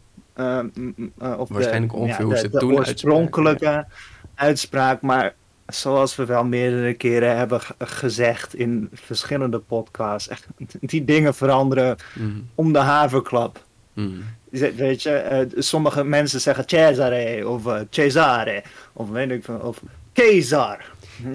of 1.17 1.49
Waarschijnlijk 1.49 1.93
de, 1.93 1.99
ongeveer 1.99 2.51
ja, 2.53 2.59
de, 2.59 2.67
oorspronkelijke 2.67 3.87
uitspraak. 4.35 5.01
Maar 5.01 5.35
zoals 5.67 6.17
we 6.17 6.25
wel 6.25 6.45
meerdere 6.45 6.95
keren 6.95 7.37
hebben 7.37 7.61
ge- 7.61 7.75
gezegd 7.79 8.55
in 8.55 8.89
verschillende 8.93 9.59
podcasts, 9.59 10.29
echt, 10.29 10.47
die 10.81 11.05
dingen 11.05 11.35
veranderen 11.35 11.97
Mhm. 12.15 12.31
om 12.55 12.73
de 12.73 12.79
haverklap. 12.79 13.65
Mhm. 13.93 14.11
weet 14.77 15.03
je, 15.03 15.11
eh, 15.11 15.47
sommige 15.57 16.05
mensen 16.05 16.41
zeggen 16.41 16.65
Cesare 16.67 17.49
of 17.49 17.67
eh, 17.67 17.81
Cesare 17.91 18.63
of 18.93 19.09
weet 19.11 19.31
ik 19.31 19.45
veel, 19.45 19.57
of 19.59 19.83
Caesar. 20.13 20.85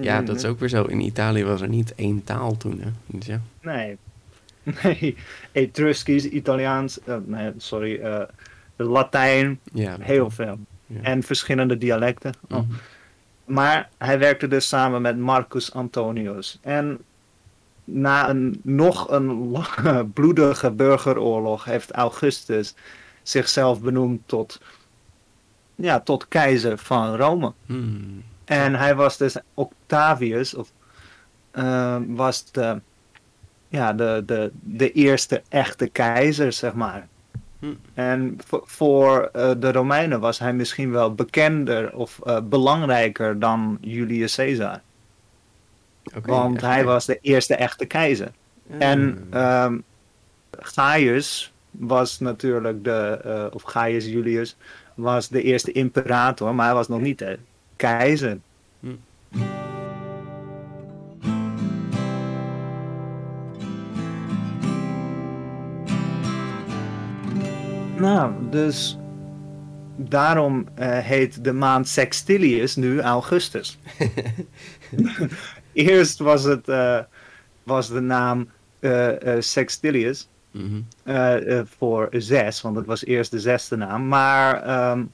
Ja, 0.00 0.22
dat 0.22 0.36
is 0.36 0.44
ook 0.44 0.60
weer 0.60 0.68
zo. 0.68 0.84
In 0.84 1.00
Italië 1.00 1.44
was 1.44 1.60
er 1.60 1.68
niet 1.68 1.94
één 1.94 2.24
taal 2.24 2.56
toen, 2.56 2.80
hè. 2.80 2.88
Dus 3.06 3.26
ja. 3.26 3.40
Nee. 3.62 3.96
Nee. 4.82 5.16
Etruskisch, 5.52 6.24
Italiaans, 6.28 7.00
eh, 7.04 7.16
nee, 7.26 7.50
sorry, 7.56 8.00
Latijn, 8.76 9.60
ja 9.72 9.96
heel 10.00 10.30
veel. 10.30 10.58
Ja. 10.86 11.00
En 11.02 11.22
verschillende 11.22 11.78
dialecten. 11.78 12.32
Oh. 12.48 12.58
Mhm. 12.58 12.66
Maar 13.44 13.88
hij 13.98 14.18
werkte 14.18 14.48
dus 14.48 14.68
samen 14.68 15.02
met 15.02 15.18
Marcus 15.18 15.74
Antonius. 15.74 16.58
En 16.60 16.98
na 17.84 18.28
een, 18.28 18.60
nog 18.62 19.10
een 19.10 19.50
lange, 19.50 20.06
bloedige 20.14 20.70
burgeroorlog 20.70 21.64
heeft 21.64 21.90
Augustus 21.90 22.74
zichzelf 23.22 23.80
benoemd 23.80 24.20
tot, 24.26 24.60
ja, 25.74 26.00
tot 26.00 26.28
keizer 26.28 26.78
van 26.78 27.16
Rome. 27.16 27.52
Hmm. 27.66 28.24
En 28.44 28.74
hij 28.74 28.94
was 28.94 29.16
dus 29.16 29.36
Octavius, 29.54 30.54
of 30.54 30.72
eh, 31.50 31.96
was 32.06 32.50
de, 32.50 32.80
ja, 33.68 33.92
de, 33.92 34.22
de, 34.26 34.50
de 34.60 34.92
eerste 34.92 35.42
echte 35.48 35.86
keizer, 35.88 36.52
zeg 36.52 36.74
maar. 36.74 37.08
Hm. 37.62 37.74
En 37.94 38.38
voor, 38.48 39.28
eh, 39.32 39.50
de 39.58 39.72
Romeinen 39.72 40.20
was 40.20 40.38
hij 40.38 40.52
misschien 40.52 40.90
wel 40.90 41.14
bekender 41.14 41.96
of 41.96 42.20
eh, 42.24 42.38
belangrijker 42.42 43.38
dan 43.38 43.78
Julius 43.80 44.34
Caesar. 44.34 44.80
Want 46.22 46.60
hij 46.60 46.84
was 46.84 47.06
de 47.06 47.18
eerste 47.20 47.54
echte 47.54 47.84
keizer. 47.84 48.30
En 48.78 49.26
ehm 49.30 49.78
Gaius 50.58 51.52
was 51.70 52.20
natuurlijk 52.20 52.84
de, 52.84 53.20
eh, 53.24 53.54
of 53.54 53.62
Gaius 53.62 54.06
Julius, 54.06 54.56
was 54.94 55.28
de 55.28 55.42
eerste 55.42 55.72
imperator, 55.72 56.54
maar 56.54 56.66
hij 56.66 56.74
was 56.74 56.88
nog 56.88 57.00
niet 57.00 57.18
de 57.18 57.38
keizer. 57.76 58.38
Hm. 58.80 59.61
Nou, 68.02 68.32
dus 68.50 68.98
daarom 69.96 70.66
eh, 70.74 70.98
heet 70.98 71.44
de 71.44 71.52
maand 71.52 71.88
Sextilius 71.88 72.76
nu 72.76 73.00
Augustus. 73.00 73.78
Eerst 75.72 76.18
was, 76.18 76.44
het, 76.44 76.68
eh, 76.68 76.98
was 77.62 77.88
de 77.88 78.00
naam 78.00 78.48
eh, 78.80 79.36
Sextilius 79.38 80.28
Mhm. 80.50 80.82
voor 81.64 82.08
zes, 82.10 82.60
want 82.60 82.76
het 82.76 82.86
was 82.86 83.04
eerst 83.04 83.30
de 83.30 83.40
zesde 83.40 83.76
naam. 83.76 84.08
Maar 84.08 84.62
ehm, 84.62 85.04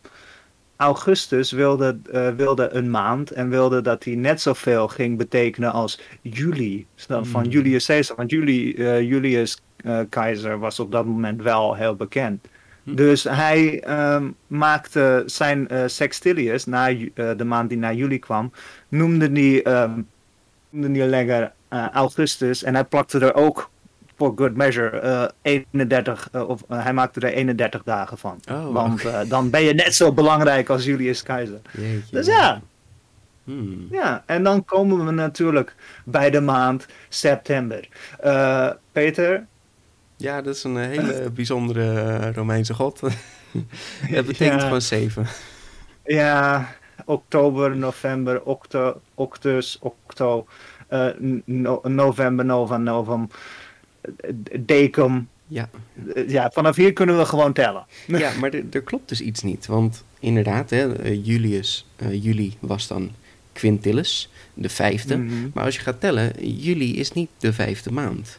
Augustus 0.76 1.52
wilde, 1.52 1.98
wilde 2.36 2.68
een 2.72 2.90
maand 2.90 3.30
en 3.30 3.48
wilde 3.48 3.80
dat 3.80 4.04
hij 4.04 4.14
net 4.14 4.40
zoveel 4.40 4.88
ging 4.88 5.18
betekenen 5.18 5.72
als 5.72 6.00
juli. 6.22 6.86
Van 6.96 7.24
Hmm. 7.42 7.44
Julius 7.44 7.86
Caesar. 7.86 8.16
Want 8.16 8.30
juli, 8.30 8.82
Julius 9.06 9.62
keizer 10.08 10.58
was 10.58 10.80
op 10.80 10.92
dat 10.92 11.06
moment 11.06 11.42
wel 11.42 11.74
heel 11.74 11.96
bekend. 11.96 12.48
Dus 12.94 13.24
hij 13.24 13.80
ehm, 13.80 14.28
maakte 14.46 15.22
zijn 15.26 15.68
eh, 15.68 15.82
Sextilius, 15.86 16.64
na, 16.64 16.88
eh, 16.88 17.06
de 17.36 17.44
maand 17.44 17.68
die 17.68 17.78
na 17.78 17.92
juli 17.92 18.18
kwam, 18.18 18.52
noemde 18.88 19.30
hij, 19.32 19.62
ehm, 19.62 20.00
noemde 20.70 21.06
lekker 21.06 21.52
eh, 21.68 21.88
Augustus. 21.88 22.62
En 22.62 22.74
hij 22.74 22.84
plakte 22.84 23.18
er 23.18 23.34
ook, 23.34 23.70
for 24.16 24.32
good 24.36 24.54
measure, 24.54 24.98
eh 24.98 25.28
31, 25.42 26.28
eh, 26.32 26.48
of 26.48 26.62
hij 26.68 26.92
maakte 26.92 27.20
er 27.20 27.32
31 27.32 27.82
dagen 27.82 28.18
van. 28.18 28.40
Oh, 28.50 28.72
Want 28.72 29.02
dan 29.28 29.50
ben 29.50 29.62
je 29.62 29.74
net 29.74 29.94
zo 29.94 30.12
belangrijk 30.12 30.68
als 30.68 30.84
Julius 30.84 31.22
Keizer. 31.22 31.60
Jeetje. 31.72 32.02
Dus 32.10 32.26
ja, 32.26 32.60
Hmm. 33.44 33.86
ja, 33.90 34.22
en 34.26 34.42
dan 34.42 34.64
komen 34.64 35.06
we 35.06 35.12
natuurlijk 35.12 35.74
bij 36.04 36.30
de 36.30 36.40
maand 36.40 36.86
september. 37.08 37.88
Peter, 38.92 39.46
Ja, 40.18 40.42
dat 40.42 40.54
is 40.54 40.64
een 40.64 40.76
hele 40.94 41.30
bijzondere 41.30 42.00
eh, 42.00 42.32
Romeinse 42.34 42.74
god. 42.74 43.00
Het 44.16 44.26
betekent 44.26 44.60
Ja. 44.60 44.66
gewoon 44.66 44.82
zeven. 44.82 45.26
ja, 46.04 46.68
oktober, 47.04 47.76
november, 47.76 48.42
octo, 48.42 49.00
octus, 49.14 49.78
octo, 49.80 50.46
eh, 50.88 51.06
no- 51.44 51.80
november, 51.84 52.44
nova, 52.44 52.76
novum, 52.76 53.28
decum. 54.60 55.28
Ja. 55.46 55.68
Eh, 56.14 56.28
Ja, 56.28 56.50
vanaf 56.52 56.76
hier 56.76 56.92
kunnen 56.92 57.18
we 57.18 57.24
gewoon 57.24 57.52
tellen. 57.52 57.86
ja, 58.06 58.30
maar 58.40 58.52
er, 58.70 58.82
klopt 58.82 59.08
dus 59.08 59.20
iets 59.20 59.42
niet. 59.42 59.66
Want 59.66 60.04
inderdaad, 60.18 60.70
hè, 60.70 60.86
Julius, 61.22 61.86
juli 62.10 62.56
was 62.60 62.86
dan 62.86 63.10
Quintillus, 63.52 64.30
de 64.54 64.68
vijfde. 64.68 65.16
Mhm. 65.18 65.34
Maar 65.54 65.64
als 65.64 65.74
je 65.74 65.80
gaat 65.80 66.00
tellen, 66.00 66.32
juli 66.56 66.96
is 66.98 67.12
niet 67.12 67.30
de 67.38 67.52
vijfde 67.52 67.92
maand. 67.92 68.38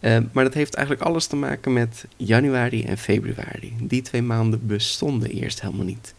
Eh, 0.00 0.18
maar 0.32 0.44
dat 0.44 0.54
heeft 0.54 0.74
eigenlijk 0.74 1.06
alles 1.06 1.26
te 1.26 1.36
maken 1.36 1.72
met 1.72 2.04
januari 2.16 2.84
en 2.84 2.98
februari. 2.98 3.72
Die 3.80 4.02
twee 4.02 4.22
maanden 4.22 4.66
bestonden 4.66 5.30
eerst 5.30 5.60
helemaal 5.60 5.84
niet. 5.84 6.14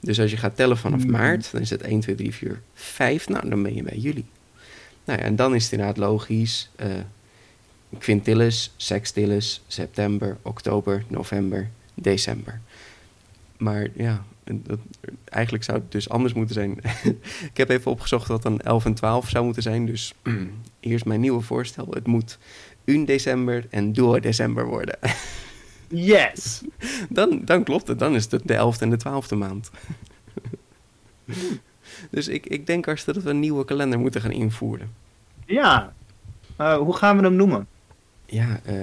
Dus 0.00 0.20
als 0.20 0.30
je 0.30 0.36
gaat 0.36 0.56
tellen 0.56 0.76
vanaf 0.78 1.02
Hmm. 1.02 1.10
maart, 1.10 1.52
dan 1.52 1.60
is 1.60 1.70
het 1.70 1.82
1, 1.82 2.00
2, 2.00 2.14
3, 2.14 2.34
4, 2.34 2.60
5. 2.74 3.28
Nou, 3.28 3.48
dan 3.48 3.62
ben 3.62 3.74
je 3.74 3.82
bij 3.82 3.96
juli. 3.96 4.24
Nou 5.04 5.18
ja, 5.18 5.24
en 5.24 5.36
dan 5.36 5.54
is 5.54 5.62
het 5.62 5.72
inderdaad 5.72 5.96
logisch. 5.96 6.70
eh 6.76 6.88
Quintillus, 7.98 8.72
Sextillus, 8.76 9.62
september, 9.66 10.36
oktober, 10.42 11.04
november, 11.08 11.70
december. 11.94 12.60
Maar 13.56 13.88
ja, 13.94 14.24
dat, 14.44 14.78
eigenlijk 15.24 15.64
zou 15.64 15.78
het 15.78 15.92
dus 15.92 16.08
anders 16.08 16.32
moeten 16.34 16.54
zijn. 16.54 16.78
Ik 17.52 17.56
heb 17.56 17.68
even 17.68 17.90
opgezocht 17.90 18.28
wat 18.28 18.42
dan 18.42 18.60
11 18.60 18.84
en 18.84 18.94
12 18.94 19.28
zou 19.28 19.44
moeten 19.44 19.62
zijn. 19.62 19.86
Dus 19.86 20.14
eerst 20.80 21.04
mijn 21.04 21.20
nieuwe 21.20 21.40
voorstel. 21.40 21.86
Het 21.90 22.06
moet 22.06 22.38
1 22.86 23.04
december 23.04 23.66
en 23.70 23.92
door 23.92 24.20
december 24.20 24.66
worden. 24.66 24.98
Yes! 25.88 26.62
Dan, 27.08 27.40
dan 27.44 27.64
klopt 27.64 27.88
het. 27.88 27.98
Dan 27.98 28.14
is 28.14 28.30
het 28.30 28.48
de 28.48 28.54
11e 28.54 28.80
en 28.80 28.90
de 28.90 28.98
12e 28.98 29.36
maand. 29.36 29.70
Dus 32.10 32.28
ik, 32.28 32.46
ik 32.46 32.66
denk 32.66 32.88
als 32.88 33.04
dat 33.04 33.16
we 33.16 33.30
een 33.30 33.40
nieuwe 33.40 33.64
kalender 33.64 33.98
moeten 33.98 34.20
gaan 34.20 34.30
invoeren. 34.30 34.92
Ja. 35.46 35.92
Eh, 36.56 36.76
hoe 36.76 36.96
gaan 36.96 37.16
we 37.16 37.22
hem 37.22 37.34
noemen? 37.36 37.68
Ja, 38.26 38.60
eh, 38.64 38.74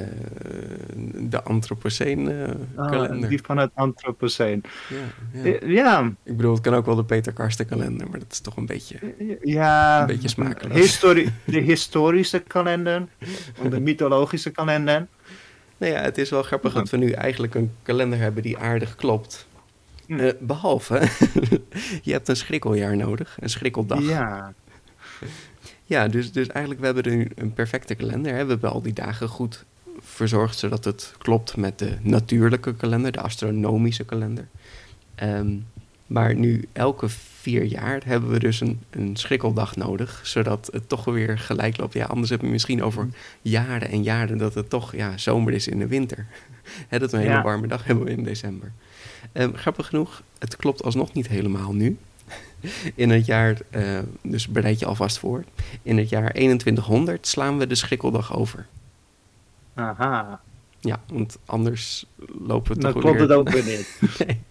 de 1.16 1.44
Anthropocene 1.44 2.44
eh, 2.44 2.52
Ah, 2.76 2.92
kalender. 2.92 3.30
die 3.30 3.40
van 3.44 3.58
het 3.58 3.72
Anthropoceen. 3.74 4.64
Ja, 4.90 4.98
ja. 5.44 5.44
Eh, 5.60 5.70
Ja, 5.70 6.12
Ik 6.24 6.38
bedoel, 6.38 6.54
het 6.54 6.62
kan 6.62 6.74
ook 6.74 6.86
wel 6.86 6.96
de 6.96 7.04
Peter 7.04 7.34
Karsten 7.34 7.66
kalender, 7.66 8.10
maar 8.10 8.20
dat 8.20 8.32
is 8.32 8.40
toch 8.40 8.58
een 8.58 8.66
beetje... 8.66 9.00
ja. 9.42 10.02
Een 10.02 10.08
beetje 10.08 10.28
smakeloos. 10.28 10.78
Histori 10.78 11.32
de 11.46 11.60
historische 11.72 12.40
kalender. 12.40 13.08
Of 13.62 13.70
de 13.70 13.80
mythologische 13.80 14.50
kalender. 14.50 15.08
Nou 15.78 15.94
ja, 15.94 16.02
het 16.02 16.18
is 16.18 16.30
wel 16.30 16.44
grappig 16.44 16.74
dat 16.74 16.90
we 16.90 16.98
nu 16.98 17.12
eigenlijk 17.12 17.56
een 17.56 17.72
kalender 17.84 18.20
hebben 18.20 18.44
die 18.44 18.58
aardig 18.58 18.96
klopt. 18.96 19.48
Hm. 20.08 20.20
Eh, 20.20 20.32
behalve, 20.40 21.02
je 22.02 22.12
hebt 22.12 22.28
een 22.28 22.36
schrikkeljaar 22.36 22.98
nodig, 22.98 23.38
een 23.40 23.50
schrikkeldag. 23.50 24.02
Ja. 24.02 24.54
Ja, 25.86 26.08
dus, 26.08 26.32
dus 26.32 26.48
eigenlijk 26.48 26.80
we 26.80 26.86
hebben 27.00 27.18
nu 27.18 27.30
een 27.36 27.54
perfecte 27.54 27.96
kalender. 27.96 28.34
Hè. 28.36 28.44
We 28.44 28.52
hebben 28.52 28.72
al 28.72 28.82
die 28.82 28.94
dagen 28.94 29.28
goed 29.28 29.64
verzorgd, 30.00 30.58
zodat 30.58 30.86
het 30.86 31.14
klopt 31.18 31.58
met 31.58 31.80
de 31.80 31.98
natuurlijke 32.02 32.74
kalender, 32.76 33.12
de 33.12 33.22
astronomische 33.22 34.04
kalender. 34.04 34.48
Ehm, 35.16 35.56
maar 36.08 36.36
nu 36.36 36.68
elke 36.74 37.10
vier 37.10 37.64
jaar 37.64 38.02
hebben 38.06 38.30
we 38.30 38.40
dus 38.40 38.62
een, 38.62 38.80
een 38.90 39.16
schrikkeldag 39.16 39.76
nodig, 39.76 40.22
zodat 40.24 40.70
het 40.72 40.90
toch 40.90 41.06
weer 41.06 41.40
gelijk 41.40 41.78
loopt. 41.78 41.94
Ja, 41.94 42.06
anders 42.06 42.30
heb 42.30 42.42
je 42.42 42.48
misschien 42.48 42.84
over 42.84 43.08
jaren 43.42 43.90
en 43.90 44.04
jaren 44.04 44.38
dat 44.38 44.54
het 44.54 44.70
toch 44.70 44.96
ja, 44.96 45.18
zomer 45.18 45.54
is 45.54 45.68
in 45.68 45.80
de 45.80 45.88
winter. 45.88 46.26
Dat 46.90 47.12
we 47.12 47.18
een 47.18 47.24
hele 47.24 47.34
Ja. 47.36 47.42
warme 47.44 47.68
dag 47.68 47.84
hebben 47.84 48.08
in 48.08 48.24
december. 48.24 48.72
Ehm, 49.32 49.54
grappig 49.54 49.88
genoeg, 49.88 50.24
het 50.40 50.56
klopt 50.56 50.84
alsnog 50.84 51.14
niet 51.14 51.28
helemaal 51.28 51.74
nu. 51.74 51.98
In 52.96 53.10
het 53.10 53.26
jaar, 53.26 53.58
eh, 53.70 54.00
dus 54.22 54.48
bereid 54.48 54.80
je 54.80 54.86
alvast 54.86 55.20
voor. 55.20 55.44
In 55.82 55.98
het 55.98 56.10
jaar 56.10 56.32
2100 56.32 57.28
slaan 57.28 57.58
we 57.58 57.68
de 57.68 57.76
schrikkeldag 57.76 58.36
over. 58.38 58.66
Aha. 59.74 60.42
Ja, 60.80 61.00
want 61.08 61.38
anders 61.46 62.06
lopen 62.48 62.76
we 62.76 62.82
Dan 62.82 62.92
toch 62.94 63.02
klopt 63.02 63.18
weer... 63.18 63.28
het 63.28 63.38
ook 63.38 63.50
weer 63.50 63.64
niet. 63.64 64.00
Nee. 64.26 64.42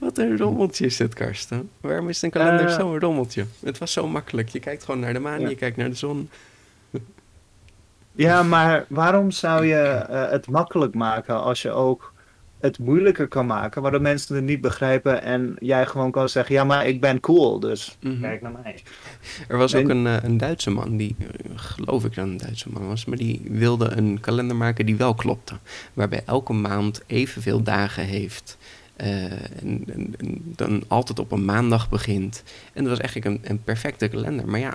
Wat 0.00 0.18
een 0.18 0.36
rommeltje 0.38 0.86
is 0.86 0.96
dit, 0.96 1.14
Karsten. 1.14 1.70
Waarom 1.80 2.08
is 2.08 2.22
een 2.22 2.30
kalender 2.30 2.66
Eh. 2.66 2.74
zo'n 2.78 2.98
rommeltje? 3.00 3.46
Het 3.64 3.78
was 3.78 3.92
zo 3.92 4.06
makkelijk. 4.08 4.48
Je 4.48 4.60
kijkt 4.60 4.84
gewoon 4.84 5.00
naar 5.00 5.12
de 5.12 5.18
maan, 5.18 5.40
Ja. 5.40 5.48
je 5.48 5.54
kijkt 5.54 5.76
naar 5.76 5.88
de 5.88 5.94
zon. 5.94 6.30
Ja, 8.12 8.42
maar 8.42 8.84
waarom 8.88 9.30
zou 9.30 9.66
je 9.66 9.82
eh, 9.82 10.30
het 10.30 10.46
makkelijk 10.50 10.94
maken 10.94 11.42
als 11.42 11.62
je 11.62 11.70
ook 11.70 12.13
het 12.64 12.78
moeilijker 12.78 13.28
kan 13.28 13.46
maken, 13.46 13.82
waardoor 13.82 14.00
mensen 14.00 14.34
het 14.34 14.44
niet 14.44 14.60
begrijpen 14.60 15.22
en 15.22 15.56
jij 15.58 15.86
gewoon 15.86 16.10
kan 16.10 16.28
zeggen, 16.28 16.54
ja, 16.54 16.64
maar 16.64 16.86
ik 16.86 17.00
ben 17.00 17.20
cool, 17.20 17.60
dus 17.60 17.96
Mhm. 18.00 18.20
kijk 18.20 18.42
naar 18.42 18.52
mij. 18.62 18.82
Er 19.48 19.58
was 19.58 19.72
En- 19.72 19.82
ook 19.82 19.88
een, 19.88 20.06
eh, 20.06 20.16
een 20.22 20.36
Duitse 20.36 20.70
man, 20.70 20.96
die 20.96 21.16
geloof 21.54 22.04
ik 22.04 22.14
dat 22.14 22.24
een 22.26 22.36
Duitse 22.36 22.68
man 22.70 22.86
was, 22.86 23.04
maar 23.04 23.16
die 23.18 23.42
wilde 23.50 23.90
een 23.90 24.20
kalender 24.20 24.56
maken 24.56 24.86
die 24.86 24.96
wel 24.96 25.14
klopte. 25.14 25.54
Waarbij 25.92 26.22
elke 26.26 26.52
maand 26.52 27.02
evenveel 27.06 27.62
dagen 27.62 28.04
heeft. 28.04 28.56
eh, 28.96 29.24
en, 29.32 29.84
en- 29.86 30.14
en 30.18 30.42
dan 30.56 30.82
altijd 30.88 31.18
op 31.18 31.32
een 31.32 31.44
maandag 31.44 31.88
begint. 31.88 32.42
En 32.72 32.82
dat 32.84 32.90
was 32.92 33.00
eigenlijk 33.00 33.26
een, 33.44 33.50
een 33.50 33.62
perfecte 33.64 34.08
kalender. 34.08 34.48
Maar 34.48 34.60
ja, 34.60 34.74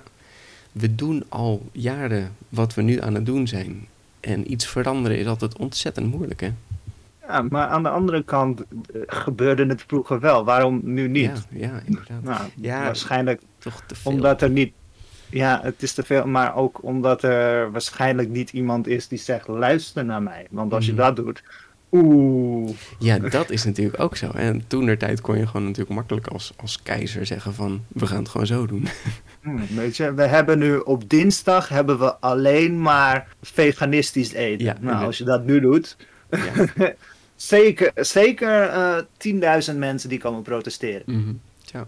we 0.72 0.96
doen 0.96 1.24
al 1.30 1.70
jaren 1.72 2.32
wat 2.50 2.74
we 2.74 2.82
nu 2.82 3.02
aan 3.02 3.14
het 3.16 3.26
doen 3.26 3.48
zijn. 3.48 3.88
En 4.20 4.52
iets 4.52 4.68
veranderen 4.68 5.18
is 5.18 5.26
altijd 5.26 5.58
ontzettend 5.58 6.12
moeilijk, 6.12 6.42
hè? 6.42 6.50
Ja, 7.30 7.42
maar 7.42 7.68
aan 7.68 7.84
de 7.84 7.90
andere 7.90 8.24
kant 8.24 8.60
eh, 8.62 9.02
gebeurde 9.08 9.66
het 9.66 9.84
vroeger 9.88 10.20
wel, 10.20 10.46
waarom 10.46 10.80
nu 10.84 11.08
niet? 11.08 11.48
Ja, 11.50 11.60
ja 11.68 11.82
inderdaad. 11.86 12.24
Nou, 12.24 12.42
Ja, 12.56 12.84
waarschijnlijk 12.84 13.42
Toch 13.58 13.82
te 13.88 13.96
veel. 13.96 14.12
omdat 14.12 14.42
er 14.42 14.50
niet, 14.50 14.74
ja, 15.30 15.60
het 15.64 15.84
is 15.84 15.94
te 15.94 16.04
veel, 16.04 16.26
maar 16.28 16.56
ook 16.56 16.84
omdat 16.84 17.24
er 17.24 17.72
waarschijnlijk 17.72 18.30
niet 18.30 18.52
iemand 18.52 18.88
is 18.88 19.08
die 19.08 19.18
zegt, 19.20 19.48
luister 19.48 20.06
naar 20.06 20.22
mij. 20.24 20.48
Want 20.50 20.74
als 20.74 20.86
je 20.86 20.92
Mhm. 20.92 21.02
dat 21.02 21.16
doet, 21.16 21.44
oeh, 21.92 22.70
Ja, 23.00 23.20
dat 23.20 23.50
is 23.50 23.64
natuurlijk 23.64 24.00
ook 24.00 24.16
zo. 24.16 24.30
En 24.32 24.64
toen 24.68 24.86
der 24.86 24.98
tijd 24.98 25.22
kon 25.22 25.38
je 25.38 25.48
gewoon 25.48 25.66
natuurlijk 25.66 25.96
makkelijk 25.96 26.28
als, 26.28 26.54
als 26.58 26.82
keizer 26.84 27.26
zeggen 27.26 27.54
van... 27.54 27.84
we 27.88 28.06
gaan 28.08 28.18
het 28.20 28.30
gewoon 28.30 28.48
zo 28.48 28.66
doen. 28.66 28.88
Hmm, 29.42 29.62
weet 29.76 29.98
je, 29.98 30.14
we 30.14 30.22
hebben 30.24 30.60
nu 30.60 30.78
op 30.78 31.10
dinsdag 31.10 31.70
hebben 31.70 32.00
we 32.00 32.16
alleen 32.20 32.82
maar 32.82 33.28
veganistisch 33.42 34.34
eten. 34.34 34.66
Ja, 34.66 34.76
nou, 34.82 35.06
als 35.06 35.18
je 35.18 35.24
dat 35.24 35.46
nu 35.46 35.60
doet, 35.60 35.98
Ja. 36.30 36.66
zeker, 37.42 37.92
zeker 37.96 38.64
eh 38.64 39.70
10.000 39.72 39.78
mensen 39.78 40.10
die 40.10 40.20
komen 40.20 40.42
protesteren. 40.42 41.42
Tja. 41.66 41.86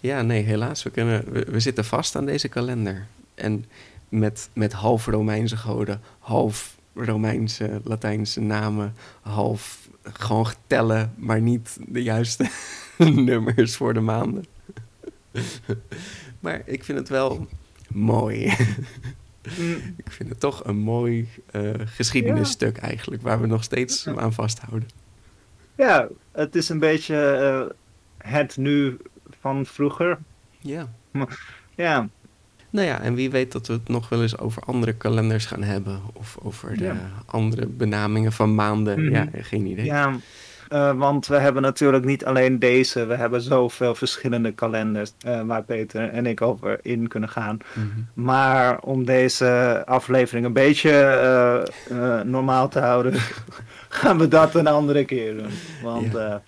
Ja, 0.00 0.22
nee, 0.22 0.42
helaas. 0.42 0.82
We, 0.82 0.90
kunnen, 0.90 1.32
we, 1.32 1.44
we 1.50 1.60
zitten 1.60 1.84
vast 1.84 2.16
aan 2.16 2.26
deze 2.26 2.48
kalender. 2.48 3.06
En 3.34 3.64
met, 4.08 4.48
met 4.52 4.72
half 4.72 5.06
Romeinse 5.06 5.56
goden, 5.56 6.00
half 6.18 6.76
Romeinse, 6.94 7.80
Latijnse 7.84 8.40
namen, 8.40 8.94
half 9.20 9.88
gewoon 10.02 10.46
getellen, 10.46 11.14
maar 11.16 11.40
niet 11.40 11.76
de 11.86 12.02
juiste 12.02 12.48
nummers 12.98 13.76
voor 13.76 13.94
de 13.94 14.00
maanden. 14.00 14.44
maar 16.40 16.62
ik 16.64 16.84
vind 16.84 16.98
het 16.98 17.08
wel 17.08 17.46
mooi. 17.88 18.52
Mm, 19.58 19.94
ik 19.96 20.10
vind 20.12 20.28
het 20.28 20.40
toch 20.40 20.64
een 20.64 20.76
mooi 20.76 21.28
eh, 21.50 21.70
geschiedenisstuk 21.84 22.76
eigenlijk, 22.76 23.22
waar 23.22 23.40
we 23.40 23.46
nog 23.46 23.62
steeds 23.64 24.06
aan 24.08 24.32
vasthouden. 24.32 24.88
Ja, 25.76 26.08
het 26.32 26.54
is 26.56 26.68
een 26.68 26.78
beetje 26.78 27.16
eh, 28.18 28.30
het 28.32 28.56
nu 28.56 28.96
van 29.40 29.66
vroeger. 29.66 30.18
Ja. 30.60 30.92
Ja, 31.76 32.08
Nou 32.70 32.86
ja, 32.86 33.00
en 33.00 33.14
wie 33.14 33.30
weet 33.30 33.52
dat 33.52 33.66
we 33.66 33.72
het 33.72 33.88
nog 33.88 34.08
wel 34.08 34.22
eens 34.22 34.38
over 34.38 34.62
andere 34.62 34.92
kalenders 34.92 35.46
gaan 35.46 35.62
hebben. 35.62 36.00
Of 36.12 36.36
over 36.42 36.76
de 36.76 36.84
Ja. 36.84 37.10
andere 37.26 37.66
benamingen 37.66 38.32
van 38.32 38.54
maanden. 38.54 39.10
Ja, 39.10 39.28
geen 39.32 39.66
idee. 39.66 39.84
ja 39.84 40.16
eh, 40.68 40.92
want 40.92 41.26
we 41.26 41.36
hebben 41.36 41.62
natuurlijk 41.62 42.04
niet 42.04 42.24
alleen 42.24 42.58
deze, 42.58 43.06
we 43.06 43.14
hebben 43.14 43.40
zoveel 43.40 43.94
verschillende 43.94 44.52
kalenders 44.52 45.12
eh, 45.20 45.40
waar 45.42 45.62
Peter 45.62 46.08
en 46.10 46.26
ik 46.26 46.42
over 46.42 46.78
in 46.82 47.08
kunnen 47.08 47.28
gaan. 47.28 47.58
Mhm. 47.74 47.86
Maar 48.14 48.80
om 48.80 49.04
deze 49.04 49.82
aflevering 49.86 50.46
een 50.46 50.52
beetje 50.52 50.90
eh, 51.90 52.20
normaal 52.20 52.68
te 52.68 52.80
houden, 52.80 53.12
gaan 53.88 54.18
we 54.18 54.28
dat 54.28 54.54
een 54.54 54.66
andere 54.66 55.04
keer 55.04 55.36
doen. 55.36 55.52
Want 55.82 56.12
Ja. 56.12 56.42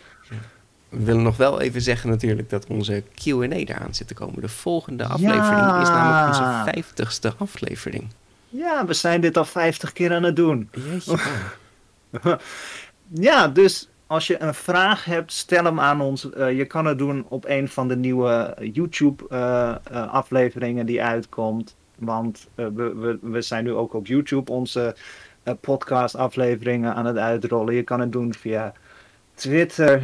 We 0.89 1.05
willen 1.05 1.23
nog 1.23 1.37
wel 1.37 1.61
even 1.61 1.81
zeggen 1.81 2.11
natuurlijk 2.11 2.51
dat 2.51 2.67
onze 2.67 3.03
Q&A 3.15 3.47
eraan 3.49 3.95
zit 3.95 4.09
te 4.09 4.15
komen. 4.15 4.41
De 4.41 4.49
volgende 4.49 5.05
aflevering 5.05 5.83
is 5.83 5.89
namelijk 5.89 6.29
onze 6.29 6.63
vijftigste 6.65 7.33
aflevering. 7.39 8.09
ja, 8.49 8.87
we 8.87 8.95
zijn 8.95 9.21
dit 9.21 9.37
al 9.37 9.45
50 9.45 9.93
keer 9.93 10.15
aan 10.15 10.23
het 10.23 10.37
doen. 10.37 10.71
Jeetje. 10.73 11.19
Ja, 13.15 13.49
dus 13.49 13.89
als 14.09 14.27
je 14.27 14.43
een 14.43 14.55
vraag 14.55 15.05
hebt, 15.05 15.33
stel 15.33 15.65
hem 15.65 15.81
aan 15.81 16.01
ons. 16.01 16.31
Eh, 16.31 16.57
je 16.57 16.65
kan 16.65 16.87
het 16.87 16.99
doen 16.99 17.27
op 17.29 17.45
een 17.49 17.69
van 17.69 17.89
de 17.89 17.97
nieuwe 17.97 18.57
YouTube-afleveringen 18.73 20.87
die 20.87 21.03
uitkomt. 21.03 21.77
Want 21.99 22.49
eh, 22.55 22.67
we, 22.75 22.95
we, 22.95 23.19
we 23.23 23.43
zijn 23.43 23.65
nu 23.65 23.73
ook 23.73 23.95
op 23.95 24.07
YouTube 24.07 24.53
onze 24.53 24.97
eh, 25.43 25.55
podcast-afleveringen 25.61 26.95
aan 26.95 27.07
het 27.07 27.17
uitrollen. 27.17 27.75
Je 27.75 27.83
kan 27.83 28.01
het 28.01 28.13
doen 28.13 28.35
via 28.35 28.73
Twitter, 29.35 30.03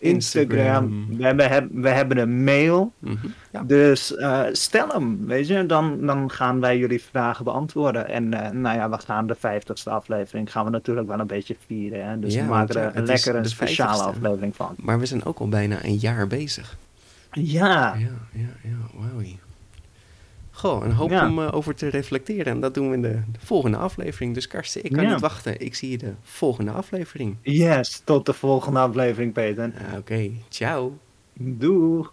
Instagram. 0.00 0.58
Instagram. 0.84 1.16
We, 1.18 1.24
hebben, 1.24 1.48
heb- 1.50 1.68
we 1.72 1.88
hebben 1.88 2.16
een 2.18 2.44
mail. 2.44 2.92
Mhm. 2.98 3.26
Ja. 3.52 3.62
Dus 3.62 4.16
eh, 4.16 4.42
stel 4.52 4.88
hem, 4.88 5.26
weet 5.26 5.46
je, 5.46 5.66
dan, 5.66 6.06
dan 6.06 6.30
gaan 6.30 6.60
wij 6.60 6.78
jullie 6.78 7.02
vragen 7.02 7.44
beantwoorden. 7.44 8.08
En 8.08 8.34
eh, 8.44 8.50
nou 8.50 8.76
ja, 8.76 8.90
we 8.90 8.98
gaan 8.98 9.26
de 9.26 9.34
vijftigste 9.34 9.90
aflevering, 9.90 10.52
gaan 10.52 10.64
we 10.64 10.70
natuurlijk 10.70 11.06
wel 11.08 11.18
een 11.20 11.26
beetje 11.26 11.56
vieren. 11.66 12.08
Hè? 12.08 12.18
Dus 12.18 12.34
Ja, 12.34 12.42
we 12.42 12.48
maken 12.48 12.74
er 12.74 12.86
een 12.86 12.92
het 12.94 13.02
is 13.02 13.08
lekker 13.08 13.34
een 13.36 13.42
de 13.42 13.48
speciale 13.48 14.02
50ste. 14.02 14.06
aflevering 14.16 14.56
van. 14.56 14.74
Maar 14.76 14.98
we 14.98 15.06
zijn 15.06 15.24
ook 15.24 15.38
al 15.38 15.48
bijna 15.48 15.84
een 15.84 15.96
jaar 15.96 16.26
bezig. 16.26 16.76
Ja, 17.32 17.94
Ja, 17.94 17.94
ja, 18.32 18.46
ja, 18.62 18.76
wauwie. 19.00 19.38
Goh, 20.64 20.84
een 20.84 20.92
hoop 20.92 21.10
Ja. 21.10 21.28
om 21.28 21.38
eh, 21.42 21.54
over 21.54 21.74
te 21.74 21.88
reflecteren. 21.88 22.46
En 22.52 22.60
dat 22.60 22.74
doen 22.74 22.88
we 22.88 22.94
in 22.94 23.02
de, 23.02 23.08
de 23.32 23.38
volgende 23.44 23.76
aflevering. 23.76 24.34
Dus 24.34 24.46
Karsten, 24.46 24.84
ik 24.84 24.92
kan 24.92 25.02
Ja. 25.04 25.10
niet 25.10 25.20
wachten. 25.20 25.60
Ik 25.60 25.74
zie 25.74 25.90
je 25.90 25.98
de 25.98 26.12
volgende 26.22 26.70
aflevering. 26.70 27.36
yes, 27.42 28.02
tot 28.04 28.26
de 28.26 28.32
volgende 28.32 28.78
aflevering 28.78 29.32
Peter. 29.32 29.72
Ah, 29.92 29.98
Oké, 29.98 30.30
ciao. 30.48 30.98
Doeg! 31.34 32.12